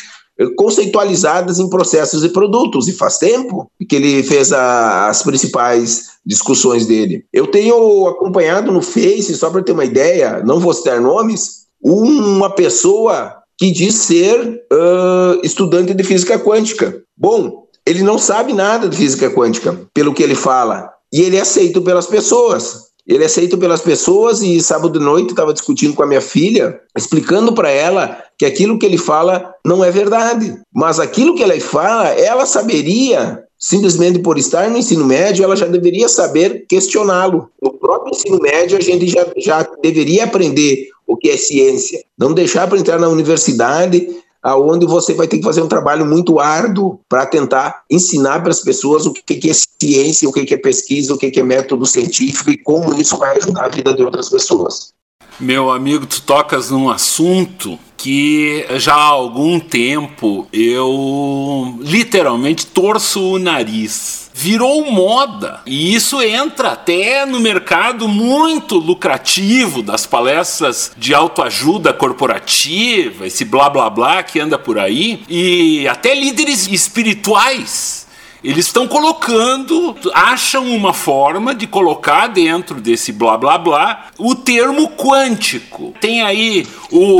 conceitualizadas 0.57 1.59
em 1.59 1.69
processos 1.69 2.23
e 2.23 2.29
produtos, 2.29 2.87
e 2.87 2.93
faz 2.93 3.17
tempo 3.17 3.69
que 3.87 3.95
ele 3.95 4.23
fez 4.23 4.51
a, 4.51 5.07
as 5.07 5.23
principais 5.23 6.11
discussões 6.25 6.85
dele. 6.85 7.25
Eu 7.31 7.47
tenho 7.47 8.07
acompanhado 8.07 8.71
no 8.71 8.81
Face, 8.81 9.35
só 9.35 9.49
para 9.49 9.63
ter 9.63 9.71
uma 9.71 9.85
ideia, 9.85 10.41
não 10.43 10.59
vou 10.59 10.73
citar 10.73 10.99
nomes, 11.01 11.61
uma 11.83 12.49
pessoa 12.49 13.35
que 13.57 13.71
diz 13.71 13.95
ser 13.95 14.63
uh, 14.73 15.39
estudante 15.43 15.93
de 15.93 16.03
física 16.03 16.39
quântica. 16.39 17.03
Bom, 17.15 17.67
ele 17.85 18.03
não 18.03 18.17
sabe 18.17 18.53
nada 18.53 18.87
de 18.87 18.97
física 18.97 19.29
quântica, 19.29 19.79
pelo 19.93 20.13
que 20.13 20.23
ele 20.23 20.35
fala, 20.35 20.89
e 21.11 21.21
ele 21.21 21.37
é 21.37 21.41
aceito 21.41 21.81
pelas 21.81 22.07
pessoas. 22.07 22.90
Ele 23.07 23.23
é 23.23 23.25
aceito 23.25 23.57
pelas 23.57 23.81
pessoas 23.81 24.41
e 24.41 24.61
sábado 24.61 24.97
de 24.97 25.03
noite 25.03 25.31
estava 25.31 25.53
discutindo 25.53 25.93
com 25.93 26.03
a 26.03 26.07
minha 26.07 26.21
filha, 26.21 26.79
explicando 26.95 27.53
para 27.53 27.69
ela 27.69 28.17
que 28.37 28.45
aquilo 28.45 28.77
que 28.77 28.85
ele 28.85 28.97
fala 28.97 29.53
não 29.65 29.83
é 29.83 29.91
verdade, 29.91 30.55
mas 30.73 30.99
aquilo 30.99 31.35
que 31.35 31.43
ela 31.43 31.59
fala, 31.59 32.09
ela 32.09 32.45
saberia 32.45 33.43
simplesmente 33.61 34.17
por 34.19 34.39
estar 34.39 34.67
no 34.69 34.77
ensino 34.77 35.05
médio, 35.05 35.43
ela 35.43 35.55
já 35.55 35.67
deveria 35.67 36.09
saber 36.09 36.65
questioná-lo. 36.67 37.47
No 37.61 37.71
próprio 37.73 38.11
ensino 38.11 38.39
médio, 38.39 38.75
a 38.75 38.81
gente 38.81 39.07
já, 39.07 39.27
já 39.37 39.67
deveria 39.83 40.23
aprender 40.23 40.87
o 41.05 41.15
que 41.15 41.29
é 41.29 41.37
ciência. 41.37 42.03
Não 42.17 42.33
deixar 42.33 42.67
para 42.67 42.79
entrar 42.79 42.99
na 42.99 43.07
universidade 43.07 44.07
aonde 44.41 44.85
você 44.85 45.13
vai 45.13 45.27
ter 45.27 45.37
que 45.37 45.43
fazer 45.43 45.61
um 45.61 45.67
trabalho 45.67 46.05
muito 46.05 46.39
árduo 46.39 46.99
para 47.07 47.25
tentar 47.25 47.83
ensinar 47.89 48.41
para 48.41 48.51
as 48.51 48.61
pessoas 48.61 49.05
o 49.05 49.13
que 49.13 49.49
é 49.49 49.53
ciência, 49.53 50.27
o 50.27 50.33
que 50.33 50.53
é 50.53 50.57
pesquisa, 50.57 51.13
o 51.13 51.17
que 51.17 51.39
é 51.39 51.43
método 51.43 51.85
científico 51.85 52.49
e 52.49 52.57
como 52.57 52.99
isso 52.99 53.17
vai 53.17 53.37
ajudar 53.37 53.65
a 53.65 53.69
vida 53.69 53.93
de 53.93 54.03
outras 54.03 54.29
pessoas. 54.29 54.93
Meu 55.39 55.71
amigo, 55.71 56.05
tu 56.05 56.21
tocas 56.21 56.69
num 56.69 56.89
assunto 56.89 57.79
que 57.97 58.65
já 58.77 58.93
há 58.93 59.07
algum 59.07 59.59
tempo 59.59 60.47
eu 60.51 61.77
literalmente 61.79 62.65
torço 62.65 63.21
o 63.21 63.39
nariz. 63.39 64.20
Virou 64.33 64.89
moda 64.91 65.61
e 65.65 65.93
isso 65.93 66.21
entra 66.21 66.69
até 66.71 67.25
no 67.25 67.39
mercado 67.39 68.07
muito 68.07 68.77
lucrativo 68.77 69.81
das 69.81 70.05
palestras 70.05 70.91
de 70.97 71.13
autoajuda 71.13 71.93
corporativa, 71.93 73.27
esse 73.27 73.43
blá 73.43 73.69
blá 73.69 73.89
blá 73.89 74.23
que 74.23 74.39
anda 74.39 74.57
por 74.57 74.79
aí, 74.79 75.23
e 75.29 75.87
até 75.87 76.15
líderes 76.15 76.67
espirituais 76.67 78.01
eles 78.43 78.65
estão 78.65 78.87
colocando, 78.87 79.95
acham 80.15 80.65
uma 80.75 80.93
forma 80.93 81.53
de 81.53 81.67
colocar 81.67 82.25
dentro 82.25 82.81
desse 82.81 83.11
blá 83.11 83.37
blá 83.37 83.55
blá 83.55 84.07
o 84.17 84.33
termo 84.33 84.89
quântico. 84.89 85.93
Tem 86.01 86.23
aí 86.23 86.67
o, 86.89 87.19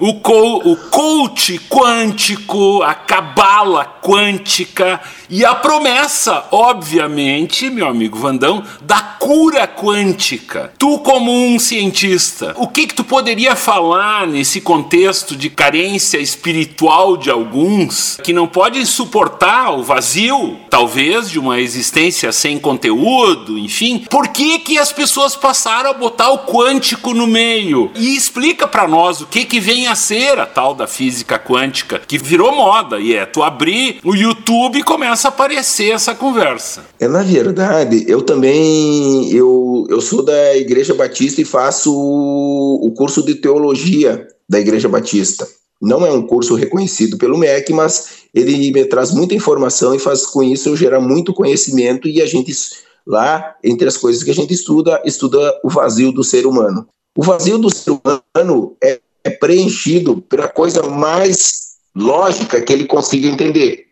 o, 0.00 0.14
co, 0.14 0.56
o 0.68 0.76
coach 0.90 1.60
quântico, 1.70 2.82
a 2.82 2.92
cabala 2.92 3.84
quântica 4.02 5.00
e 5.32 5.46
a 5.46 5.54
promessa, 5.54 6.44
obviamente, 6.52 7.70
meu 7.70 7.88
amigo 7.88 8.18
Vandão, 8.18 8.62
da 8.82 9.00
cura 9.00 9.66
quântica. 9.66 10.70
Tu, 10.78 10.98
como 10.98 11.32
um 11.32 11.58
cientista, 11.58 12.52
o 12.58 12.68
que, 12.68 12.86
que 12.86 12.94
tu 12.94 13.02
poderia 13.02 13.56
falar 13.56 14.26
nesse 14.26 14.60
contexto 14.60 15.34
de 15.34 15.48
carência 15.48 16.18
espiritual 16.18 17.16
de 17.16 17.30
alguns 17.30 18.18
que 18.22 18.34
não 18.34 18.46
podem 18.46 18.84
suportar 18.84 19.70
o 19.70 19.82
vazio, 19.82 20.58
talvez, 20.68 21.30
de 21.30 21.38
uma 21.38 21.58
existência 21.58 22.30
sem 22.30 22.58
conteúdo, 22.58 23.58
enfim? 23.58 24.04
Por 24.10 24.28
que, 24.28 24.58
que 24.58 24.78
as 24.78 24.92
pessoas 24.92 25.34
passaram 25.34 25.88
a 25.88 25.94
botar 25.94 26.30
o 26.30 26.40
quântico 26.40 27.14
no 27.14 27.26
meio? 27.26 27.90
E 27.94 28.14
explica 28.14 28.68
para 28.68 28.86
nós 28.86 29.22
o 29.22 29.26
que, 29.26 29.46
que 29.46 29.60
vem 29.60 29.86
a 29.86 29.94
ser 29.94 30.38
a 30.38 30.44
tal 30.44 30.74
da 30.74 30.86
física 30.86 31.38
quântica, 31.38 32.02
que 32.06 32.18
virou 32.18 32.54
moda, 32.54 33.00
e 33.00 33.14
é 33.14 33.24
tu 33.24 33.42
abrir 33.42 33.98
o 34.04 34.14
YouTube 34.14 34.78
e 34.78 34.82
começa 34.82 35.21
começa 35.22 35.28
a 35.28 35.30
aparecer 35.30 35.92
essa 35.92 36.14
conversa. 36.14 36.84
É, 36.98 37.06
na 37.06 37.22
verdade, 37.22 38.04
eu 38.08 38.22
também 38.22 39.30
eu, 39.32 39.86
eu 39.88 40.00
sou 40.00 40.24
da 40.24 40.56
Igreja 40.56 40.94
Batista 40.94 41.40
e 41.40 41.44
faço 41.44 41.92
o, 41.92 42.92
curso 42.96 43.22
de 43.22 43.36
teologia 43.36 44.26
da 44.48 44.58
Igreja 44.58 44.88
Batista. 44.88 45.46
Não 45.80 46.04
é 46.06 46.10
um 46.10 46.26
curso 46.26 46.54
reconhecido 46.54 47.16
pelo 47.18 47.38
MEC, 47.38 47.72
mas 47.72 48.22
ele 48.34 48.72
me 48.72 48.84
traz 48.84 49.12
muita 49.12 49.34
informação 49.34 49.94
e 49.94 49.98
faz 49.98 50.26
com 50.26 50.42
isso 50.42 50.68
eu 50.68 50.76
gerar 50.76 51.00
muito 51.00 51.34
conhecimento 51.34 52.08
e 52.08 52.20
a 52.20 52.26
gente 52.26 52.52
lá, 53.06 53.56
entre 53.62 53.88
as 53.88 53.96
coisas 53.96 54.22
que 54.22 54.30
a 54.30 54.34
gente 54.34 54.54
estuda, 54.54 55.00
estuda 55.04 55.38
o 55.62 55.68
vazio 55.68 56.12
do 56.12 56.22
ser 56.22 56.46
humano. 56.46 56.86
O 57.16 57.22
vazio 57.22 57.58
do 57.58 57.68
ser 57.68 57.90
humano 57.90 58.76
é, 58.82 59.00
é 59.24 59.30
preenchido 59.30 60.22
pela 60.22 60.48
coisa 60.48 60.82
mais 60.82 61.72
lógica 61.94 62.60
que 62.60 62.72
ele 62.72 62.86
consiga 62.86 63.28
entender. 63.28 63.91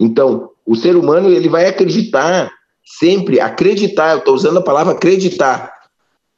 Então, 0.00 0.50
o 0.66 0.74
ser 0.74 0.96
humano 0.96 1.28
ele 1.28 1.48
vai 1.48 1.66
acreditar 1.66 2.50
sempre, 2.98 3.38
acreditar, 3.38 4.12
eu 4.12 4.18
estou 4.18 4.34
usando 4.34 4.58
a 4.58 4.62
palavra 4.62 4.94
acreditar, 4.94 5.72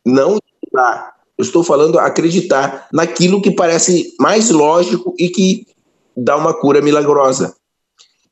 não 0.05 0.37
acreditar. 0.37 1.13
Eu 1.39 1.43
estou 1.43 1.63
falando 1.63 1.99
acreditar 1.99 2.89
naquilo 2.93 3.41
que 3.41 3.53
parece 3.53 4.15
mais 4.19 4.51
lógico 4.51 5.15
e 5.19 5.29
que 5.29 5.67
dá 6.17 6.37
uma 6.37 6.53
cura 6.53 6.83
milagrosa. 6.83 7.55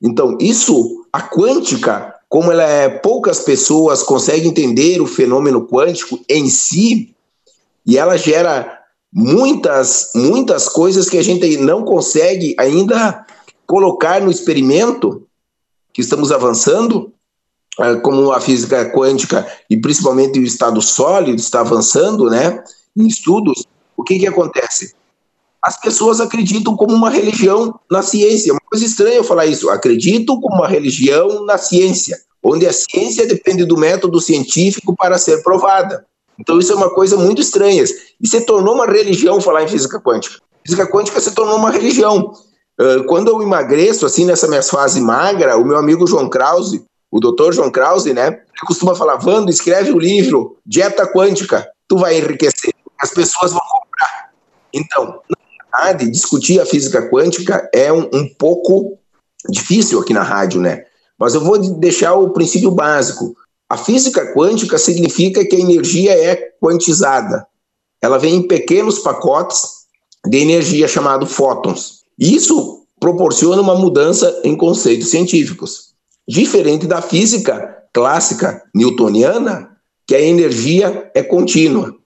Então, 0.02 0.36
isso, 0.40 1.06
a 1.12 1.22
quântica, 1.22 2.14
como 2.28 2.50
ela 2.50 2.64
é, 2.64 2.88
poucas 2.88 3.40
pessoas 3.40 4.02
conseguem 4.02 4.50
entender 4.50 5.00
o 5.00 5.06
fenômeno 5.06 5.66
quântico 5.66 6.20
em 6.28 6.48
si, 6.48 7.14
e 7.86 7.96
ela 7.96 8.16
gera 8.16 8.80
muitas, 9.12 10.10
muitas 10.14 10.68
coisas 10.68 11.08
que 11.08 11.18
a 11.18 11.22
gente 11.22 11.56
não 11.56 11.84
consegue 11.84 12.54
ainda 12.58 13.24
colocar 13.70 14.20
no 14.20 14.32
experimento 14.32 15.28
que 15.92 16.00
estamos 16.00 16.32
avançando, 16.32 17.12
é, 17.78 17.94
como 18.00 18.32
a 18.32 18.40
física 18.40 18.90
quântica 18.90 19.46
e 19.70 19.76
principalmente 19.76 20.40
o 20.40 20.42
estado 20.42 20.82
sólido 20.82 21.38
está 21.38 21.60
avançando, 21.60 22.28
né, 22.28 22.64
em 22.96 23.06
estudos, 23.06 23.64
o 23.96 24.02
que 24.02 24.18
que 24.18 24.26
acontece? 24.26 24.92
As 25.62 25.80
pessoas 25.80 26.20
acreditam 26.20 26.74
como 26.74 26.92
uma 26.92 27.10
religião 27.10 27.78
na 27.88 28.02
ciência. 28.02 28.50
É 28.50 28.54
uma 28.54 28.60
coisa 28.68 28.84
estranha 28.84 29.18
eu 29.18 29.24
falar 29.24 29.46
isso. 29.46 29.70
Acreditam 29.70 30.40
como 30.40 30.56
uma 30.56 30.66
religião 30.66 31.44
na 31.44 31.56
ciência, 31.56 32.18
onde 32.42 32.66
a 32.66 32.72
ciência 32.72 33.24
depende 33.24 33.64
do 33.64 33.76
método 33.76 34.20
científico 34.20 34.96
para 34.96 35.16
ser 35.16 35.44
provada. 35.44 36.04
Então 36.40 36.58
isso 36.58 36.72
é 36.72 36.74
uma 36.74 36.90
coisa 36.90 37.16
muito 37.16 37.40
estranha. 37.40 37.84
E 38.20 38.26
se 38.26 38.40
tornou 38.40 38.74
uma 38.74 38.86
religião 38.86 39.40
falar 39.40 39.62
em 39.62 39.68
física 39.68 40.00
quântica. 40.00 40.40
Física 40.64 40.88
quântica 40.88 41.20
se 41.20 41.32
tornou 41.36 41.56
uma 41.56 41.70
religião. 41.70 42.34
Ah, 42.80 43.04
quando 43.06 43.28
eu 43.28 43.42
emagreço, 43.42 44.06
assim, 44.06 44.24
nessa 44.24 44.48
minha 44.48 44.62
fase 44.62 45.02
magra, 45.02 45.58
o 45.58 45.64
meu 45.64 45.76
amigo 45.76 46.06
João 46.06 46.30
Krause, 46.30 46.82
o 47.10 47.20
doutor 47.20 47.52
João 47.52 47.70
Krause, 47.70 48.14
né, 48.14 48.28
ele 48.28 48.66
costuma 48.66 48.94
falar, 48.94 49.16
Vando, 49.16 49.50
escreve 49.50 49.92
o 49.92 49.98
livro 49.98 50.56
Dieta 50.64 51.06
Quântica, 51.06 51.68
tu 51.86 51.98
vai 51.98 52.16
enriquecer, 52.16 52.72
as 52.98 53.10
pessoas 53.10 53.52
vão 53.52 53.60
comprar. 53.60 54.30
Então, 54.72 55.20
na 55.28 55.78
verdade, 55.78 56.10
discutir 56.10 56.58
a 56.58 56.64
física 56.64 57.10
quântica 57.10 57.68
é 57.74 57.92
um, 57.92 58.08
um 58.12 58.28
pouco 58.38 58.96
difícil 59.48 60.00
aqui 60.00 60.14
na 60.14 60.22
rádio, 60.22 60.60
né? 60.60 60.84
Mas 61.18 61.34
eu 61.34 61.40
vou 61.40 61.58
deixar 61.58 62.14
o 62.14 62.30
princípio 62.30 62.70
básico. 62.70 63.34
A 63.68 63.76
física 63.76 64.32
quântica 64.32 64.78
significa 64.78 65.44
que 65.44 65.56
a 65.56 65.60
energia 65.60 66.12
é 66.12 66.36
quantizada. 66.60 67.46
Ela 68.00 68.18
vem 68.18 68.36
em 68.36 68.48
pequenos 68.48 69.00
pacotes 69.00 69.80
de 70.24 70.38
energia 70.38 70.88
chamado 70.88 71.26
fótons. 71.26 71.99
Isso 72.20 72.84
proporciona 73.00 73.62
uma 73.62 73.74
mudança 73.74 74.42
em 74.44 74.54
conceitos 74.54 75.08
científicos, 75.08 75.94
diferente 76.28 76.86
da 76.86 77.00
física 77.00 77.78
clássica 77.94 78.62
newtoniana, 78.74 79.70
que 80.06 80.14
a 80.14 80.20
energia 80.20 81.10
é 81.14 81.22
contínua. 81.22 81.96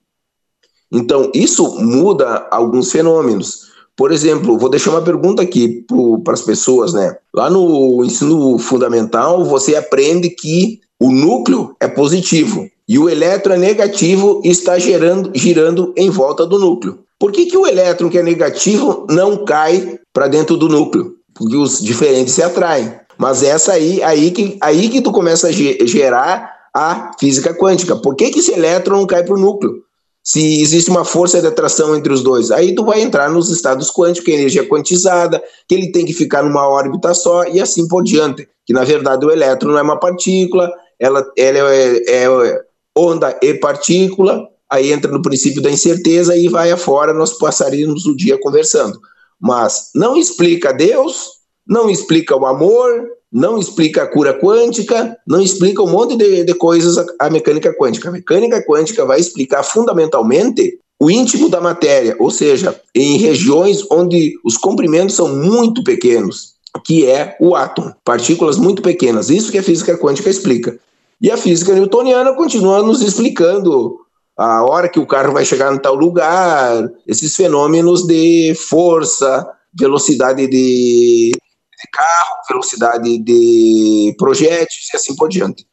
Então, 0.92 1.32
isso 1.34 1.80
muda 1.80 2.46
alguns 2.50 2.92
fenômenos. 2.92 3.64
Por 3.96 4.12
exemplo, 4.12 4.56
vou 4.56 4.68
deixar 4.70 4.90
uma 4.90 5.02
pergunta 5.02 5.42
aqui 5.42 5.84
para 6.22 6.34
as 6.34 6.42
pessoas, 6.42 6.92
né? 6.92 7.16
Lá 7.34 7.50
no 7.50 8.04
ensino 8.04 8.56
fundamental, 8.58 9.44
você 9.44 9.74
aprende 9.74 10.30
que 10.30 10.80
o 11.00 11.10
núcleo 11.10 11.74
é 11.80 11.88
positivo 11.88 12.68
e 12.88 12.98
o 12.98 13.08
elétron 13.08 13.54
é 13.54 13.58
negativo 13.58 14.40
está 14.44 14.78
gerando, 14.78 15.30
girando 15.34 15.92
em 15.96 16.10
volta 16.10 16.46
do 16.46 16.58
núcleo. 16.58 16.98
Por 17.18 17.32
que, 17.32 17.46
que 17.46 17.56
o 17.56 17.66
elétron 17.66 18.10
que 18.10 18.18
é 18.18 18.22
negativo 18.22 19.06
não 19.08 19.44
cai 19.44 19.98
para 20.12 20.28
dentro 20.28 20.56
do 20.56 20.68
núcleo? 20.68 21.14
Porque 21.34 21.56
os 21.56 21.80
diferentes 21.80 22.34
se 22.34 22.42
atraem. 22.42 22.92
Mas 23.16 23.42
essa 23.42 23.72
aí, 23.72 24.02
aí 24.02 24.30
que, 24.30 24.58
aí 24.60 24.88
que 24.88 25.00
tu 25.00 25.12
começa 25.12 25.48
a 25.48 25.52
gerar 25.52 26.52
a 26.74 27.12
física 27.18 27.54
quântica. 27.54 27.96
Por 27.96 28.14
que, 28.16 28.30
que 28.30 28.40
esse 28.40 28.52
elétron 28.52 28.98
não 28.98 29.06
cai 29.06 29.22
para 29.22 29.34
o 29.34 29.38
núcleo? 29.38 29.82
Se 30.22 30.60
existe 30.60 30.90
uma 30.90 31.04
força 31.04 31.40
de 31.40 31.46
atração 31.46 31.94
entre 31.94 32.12
os 32.12 32.22
dois, 32.22 32.50
aí 32.50 32.74
tu 32.74 32.84
vai 32.84 33.00
entrar 33.00 33.30
nos 33.30 33.50
estados 33.50 33.90
quânticos, 33.90 34.24
que 34.24 34.32
é 34.32 34.36
energia 34.36 34.66
quantizada, 34.66 35.42
que 35.68 35.74
ele 35.74 35.92
tem 35.92 36.04
que 36.04 36.14
ficar 36.14 36.42
numa 36.42 36.66
órbita 36.66 37.12
só 37.14 37.44
e 37.44 37.60
assim 37.60 37.86
por 37.86 38.02
diante. 38.02 38.48
Que 38.66 38.72
na 38.72 38.84
verdade 38.84 39.24
o 39.24 39.30
elétron 39.30 39.72
não 39.72 39.78
é 39.78 39.82
uma 39.82 40.00
partícula, 40.00 40.70
ela, 40.98 41.24
ela 41.36 41.74
é, 41.74 42.24
é 42.24 42.60
onda 42.96 43.38
e 43.42 43.54
partícula, 43.54 44.48
aí 44.70 44.92
entra 44.92 45.10
no 45.10 45.22
princípio 45.22 45.62
da 45.62 45.70
incerteza 45.70 46.36
e 46.36 46.48
vai 46.48 46.70
afora, 46.70 47.12
nós 47.12 47.36
passaríamos 47.38 48.06
o 48.06 48.16
dia 48.16 48.38
conversando. 48.38 48.98
Mas 49.40 49.90
não 49.94 50.16
explica 50.16 50.72
Deus, 50.72 51.28
não 51.66 51.90
explica 51.90 52.36
o 52.36 52.46
amor, 52.46 53.08
não 53.32 53.58
explica 53.58 54.04
a 54.04 54.06
cura 54.06 54.38
quântica, 54.38 55.16
não 55.26 55.40
explica 55.40 55.82
um 55.82 55.90
monte 55.90 56.16
de, 56.16 56.44
de 56.44 56.54
coisas 56.54 56.96
a, 56.98 57.26
a 57.26 57.30
mecânica 57.30 57.74
quântica. 57.74 58.08
A 58.08 58.12
mecânica 58.12 58.62
quântica 58.64 59.04
vai 59.04 59.18
explicar 59.18 59.64
fundamentalmente 59.64 60.78
o 61.00 61.10
íntimo 61.10 61.48
da 61.48 61.60
matéria, 61.60 62.16
ou 62.20 62.30
seja, 62.30 62.80
em 62.94 63.18
regiões 63.18 63.84
onde 63.90 64.34
os 64.44 64.56
comprimentos 64.56 65.16
são 65.16 65.28
muito 65.28 65.82
pequenos, 65.82 66.54
que 66.84 67.06
é 67.06 67.36
o 67.40 67.56
átomo, 67.56 67.92
partículas 68.04 68.56
muito 68.56 68.80
pequenas. 68.80 69.30
Isso 69.30 69.50
que 69.50 69.58
a 69.58 69.62
física 69.62 69.98
quântica 69.98 70.30
explica. 70.30 70.78
E 71.24 71.30
a 71.30 71.38
física 71.38 71.72
newtoniana 71.72 72.34
continua 72.34 72.82
nos 72.82 73.00
explicando 73.00 73.98
a 74.36 74.62
hora 74.62 74.90
que 74.90 75.00
o 75.00 75.06
carro 75.06 75.32
vai 75.32 75.42
chegar 75.42 75.74
em 75.74 75.78
tal 75.78 75.94
lugar, 75.94 76.86
esses 77.06 77.34
fenômenos 77.34 78.06
de 78.06 78.54
força, 78.54 79.50
velocidade 79.72 80.46
de 80.46 81.32
de 81.32 81.90
carro, 81.90 82.42
velocidade 82.46 83.18
de 83.20 84.14
projéteis 84.18 84.90
e 84.92 84.96
assim 84.98 85.16
por 85.16 85.30
diante. 85.30 85.66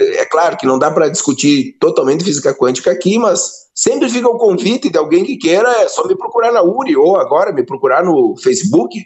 É 0.00 0.24
claro 0.24 0.56
que 0.56 0.66
não 0.66 0.78
dá 0.78 0.88
para 0.88 1.08
discutir 1.08 1.76
totalmente 1.80 2.22
física 2.22 2.54
quântica 2.54 2.92
aqui, 2.92 3.18
mas 3.18 3.50
sempre 3.74 4.08
fica 4.08 4.28
o 4.28 4.38
convite 4.38 4.88
de 4.88 4.96
alguém 4.96 5.24
que 5.24 5.36
queira, 5.36 5.68
é 5.82 5.88
só 5.88 6.06
me 6.06 6.16
procurar 6.16 6.52
na 6.52 6.62
URI 6.62 6.96
ou 6.96 7.16
agora 7.16 7.52
me 7.52 7.64
procurar 7.64 8.04
no 8.04 8.36
Facebook, 8.36 9.04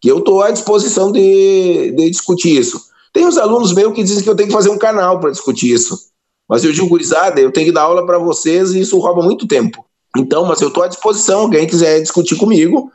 que 0.00 0.10
eu 0.10 0.20
estou 0.20 0.40
à 0.40 0.50
disposição 0.50 1.12
de, 1.12 1.92
de 1.92 2.08
discutir 2.08 2.58
isso. 2.58 2.95
Tem 3.16 3.24
uns 3.24 3.38
alunos 3.38 3.72
meus 3.72 3.94
que 3.94 4.02
dizem 4.04 4.22
que 4.22 4.28
eu 4.28 4.36
tenho 4.36 4.50
que 4.50 4.54
fazer 4.54 4.68
um 4.68 4.76
canal 4.76 5.18
para 5.18 5.30
discutir 5.30 5.72
isso. 5.72 5.98
Mas 6.46 6.62
eu 6.62 6.70
digo, 6.70 6.86
gurizada, 6.86 7.40
eu 7.40 7.50
tenho 7.50 7.68
que 7.68 7.72
dar 7.72 7.84
aula 7.84 8.04
para 8.04 8.18
vocês 8.18 8.74
e 8.74 8.80
isso 8.80 8.98
rouba 8.98 9.22
muito 9.22 9.48
tempo. 9.48 9.86
Então, 10.18 10.44
mas 10.44 10.60
eu 10.60 10.68
estou 10.68 10.82
à 10.82 10.86
disposição, 10.86 11.40
alguém 11.40 11.66
quiser 11.66 12.02
discutir 12.02 12.36
comigo, 12.36 12.92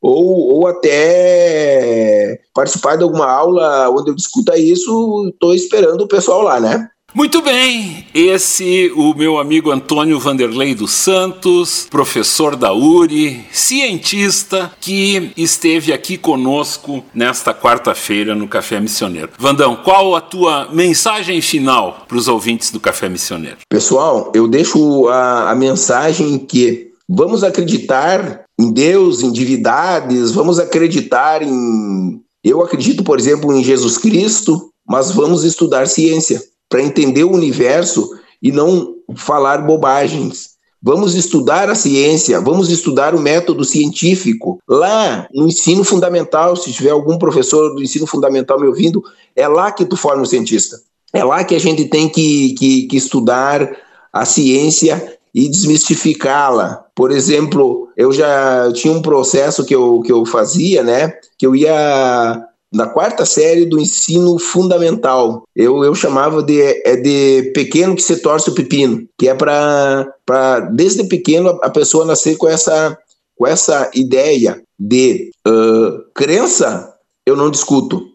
ou, 0.00 0.54
ou 0.54 0.66
até 0.66 2.40
participar 2.54 2.96
de 2.96 3.02
alguma 3.02 3.30
aula 3.30 3.90
onde 3.90 4.10
eu 4.10 4.14
discuta 4.14 4.56
isso, 4.56 5.28
estou 5.34 5.54
esperando 5.54 6.00
o 6.00 6.08
pessoal 6.08 6.40
lá, 6.40 6.58
né? 6.58 6.88
Muito 7.14 7.40
bem, 7.40 8.06
esse 8.12 8.92
o 8.94 9.14
meu 9.14 9.38
amigo 9.38 9.70
Antônio 9.70 10.20
Vanderlei 10.20 10.74
dos 10.74 10.92
Santos, 10.92 11.86
professor 11.90 12.54
da 12.54 12.74
URI, 12.74 13.46
cientista 13.50 14.70
que 14.78 15.32
esteve 15.34 15.90
aqui 15.90 16.18
conosco 16.18 17.02
nesta 17.14 17.54
quarta-feira 17.54 18.34
no 18.34 18.46
Café 18.46 18.78
Missioneiro. 18.78 19.30
Vandão, 19.38 19.74
qual 19.74 20.14
a 20.14 20.20
tua 20.20 20.68
mensagem 20.70 21.40
final 21.40 22.04
para 22.06 22.18
os 22.18 22.28
ouvintes 22.28 22.70
do 22.70 22.78
Café 22.78 23.08
Missioneiro? 23.08 23.56
Pessoal, 23.70 24.30
eu 24.34 24.46
deixo 24.46 25.08
a, 25.08 25.50
a 25.50 25.54
mensagem 25.54 26.38
que 26.38 26.92
vamos 27.08 27.42
acreditar 27.42 28.44
em 28.60 28.70
Deus, 28.70 29.22
em 29.22 29.32
divindades, 29.32 30.30
vamos 30.30 30.60
acreditar 30.60 31.42
em. 31.42 32.20
Eu 32.44 32.62
acredito, 32.62 33.02
por 33.02 33.18
exemplo, 33.18 33.50
em 33.54 33.64
Jesus 33.64 33.96
Cristo, 33.96 34.68
mas 34.86 35.10
vamos 35.10 35.42
estudar 35.42 35.88
ciência 35.88 36.40
para 36.68 36.82
entender 36.82 37.24
o 37.24 37.32
universo 37.32 38.10
e 38.42 38.52
não 38.52 38.94
falar 39.16 39.58
bobagens. 39.58 40.58
Vamos 40.80 41.16
estudar 41.16 41.68
a 41.68 41.74
ciência, 41.74 42.40
vamos 42.40 42.70
estudar 42.70 43.14
o 43.14 43.20
método 43.20 43.64
científico. 43.64 44.60
Lá 44.68 45.26
no 45.34 45.48
ensino 45.48 45.82
fundamental, 45.82 46.54
se 46.54 46.72
tiver 46.72 46.90
algum 46.90 47.18
professor 47.18 47.74
do 47.74 47.82
ensino 47.82 48.06
fundamental 48.06 48.60
me 48.60 48.68
ouvindo, 48.68 49.02
é 49.34 49.48
lá 49.48 49.72
que 49.72 49.84
tu 49.84 49.96
forma 49.96 50.22
o 50.22 50.26
cientista. 50.26 50.80
É 51.12 51.24
lá 51.24 51.42
que 51.42 51.54
a 51.54 51.58
gente 51.58 51.86
tem 51.86 52.08
que, 52.08 52.54
que, 52.54 52.86
que 52.86 52.96
estudar 52.96 53.68
a 54.12 54.24
ciência 54.24 55.18
e 55.34 55.48
desmistificá-la. 55.48 56.84
Por 56.94 57.10
exemplo, 57.10 57.88
eu 57.96 58.12
já 58.12 58.72
tinha 58.72 58.92
um 58.92 59.02
processo 59.02 59.64
que 59.64 59.74
eu, 59.74 60.00
que 60.00 60.12
eu 60.12 60.24
fazia, 60.24 60.82
né? 60.82 61.12
Que 61.36 61.46
eu 61.46 61.56
ia 61.56 62.47
na 62.72 62.86
quarta 62.86 63.24
série 63.24 63.64
do 63.64 63.80
ensino 63.80 64.38
fundamental. 64.38 65.44
Eu, 65.56 65.82
eu 65.84 65.94
chamava 65.94 66.42
de, 66.42 66.60
é 66.60 66.96
de 66.96 67.50
pequeno 67.54 67.96
que 67.96 68.02
se 68.02 68.16
torce 68.16 68.50
o 68.50 68.54
pepino, 68.54 69.06
que 69.18 69.28
é 69.28 69.34
para 69.34 70.60
desde 70.72 71.04
pequeno 71.04 71.58
a 71.62 71.70
pessoa 71.70 72.04
nascer 72.04 72.36
com 72.36 72.48
essa, 72.48 72.96
com 73.36 73.46
essa 73.46 73.90
ideia 73.94 74.62
de 74.78 75.30
uh, 75.46 76.04
crença, 76.14 76.94
eu 77.26 77.36
não 77.36 77.50
discuto. 77.50 78.06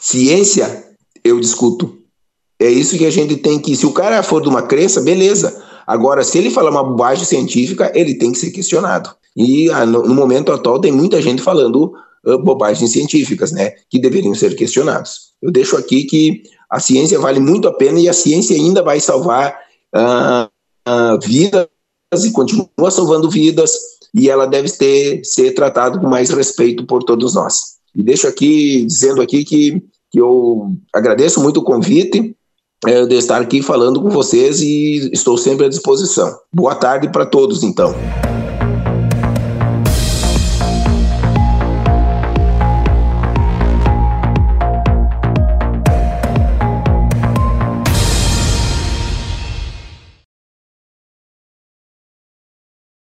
Ciência, 0.00 0.84
eu 1.22 1.38
discuto. 1.38 1.98
É 2.58 2.68
isso 2.68 2.98
que 2.98 3.06
a 3.06 3.10
gente 3.10 3.36
tem 3.36 3.58
que. 3.58 3.76
Se 3.76 3.86
o 3.86 3.92
cara 3.92 4.22
for 4.22 4.42
de 4.42 4.48
uma 4.48 4.62
crença, 4.62 5.00
beleza. 5.00 5.64
Agora, 5.86 6.22
se 6.22 6.36
ele 6.36 6.50
falar 6.50 6.70
uma 6.70 6.84
bobagem 6.84 7.24
científica, 7.24 7.90
ele 7.94 8.14
tem 8.14 8.32
que 8.32 8.38
ser 8.38 8.50
questionado. 8.50 9.10
E 9.36 9.70
ah, 9.70 9.86
no, 9.86 10.14
momento 10.14 10.52
atual 10.52 10.80
tem 10.80 10.90
muita 10.90 11.22
gente 11.22 11.40
falando 11.40 11.94
bobagens 12.24 12.92
científicas, 12.92 13.52
né, 13.52 13.72
que 13.88 13.98
deveriam 13.98 14.34
ser 14.34 14.54
questionados. 14.54 15.32
Eu 15.40 15.50
deixo 15.50 15.76
aqui 15.76 16.04
que 16.04 16.42
a 16.70 16.80
ciência 16.80 17.18
vale 17.18 17.40
muito 17.40 17.68
a 17.68 17.72
pena 17.72 17.98
e 17.98 18.08
a 18.08 18.12
ciência 18.12 18.56
ainda 18.56 18.82
vai 18.82 19.00
salvar 19.00 19.58
uh, 19.94 20.48
uh, 20.88 21.18
vidas 21.22 21.68
e 22.24 22.30
continua 22.32 22.90
salvando 22.90 23.30
vidas 23.30 23.72
e 24.14 24.28
ela 24.28 24.46
deve 24.46 24.70
ter, 24.70 25.24
ser 25.24 25.52
tratada 25.52 25.98
com 25.98 26.08
mais 26.08 26.30
respeito 26.30 26.86
por 26.86 27.02
todos 27.02 27.34
nós. 27.34 27.78
E 27.94 28.02
deixo 28.02 28.26
aqui 28.26 28.84
dizendo 28.84 29.20
aqui 29.20 29.44
que, 29.44 29.82
que 30.10 30.20
eu 30.20 30.72
agradeço 30.94 31.40
muito 31.40 31.60
o 31.60 31.64
convite 31.64 32.34
é, 32.86 33.04
de 33.06 33.14
estar 33.16 33.40
aqui 33.40 33.62
falando 33.62 34.00
com 34.00 34.08
vocês 34.08 34.60
e 34.60 35.10
estou 35.12 35.36
sempre 35.36 35.66
à 35.66 35.68
disposição. 35.68 36.38
Boa 36.52 36.74
tarde 36.74 37.10
para 37.10 37.26
todos, 37.26 37.62
então. 37.62 37.94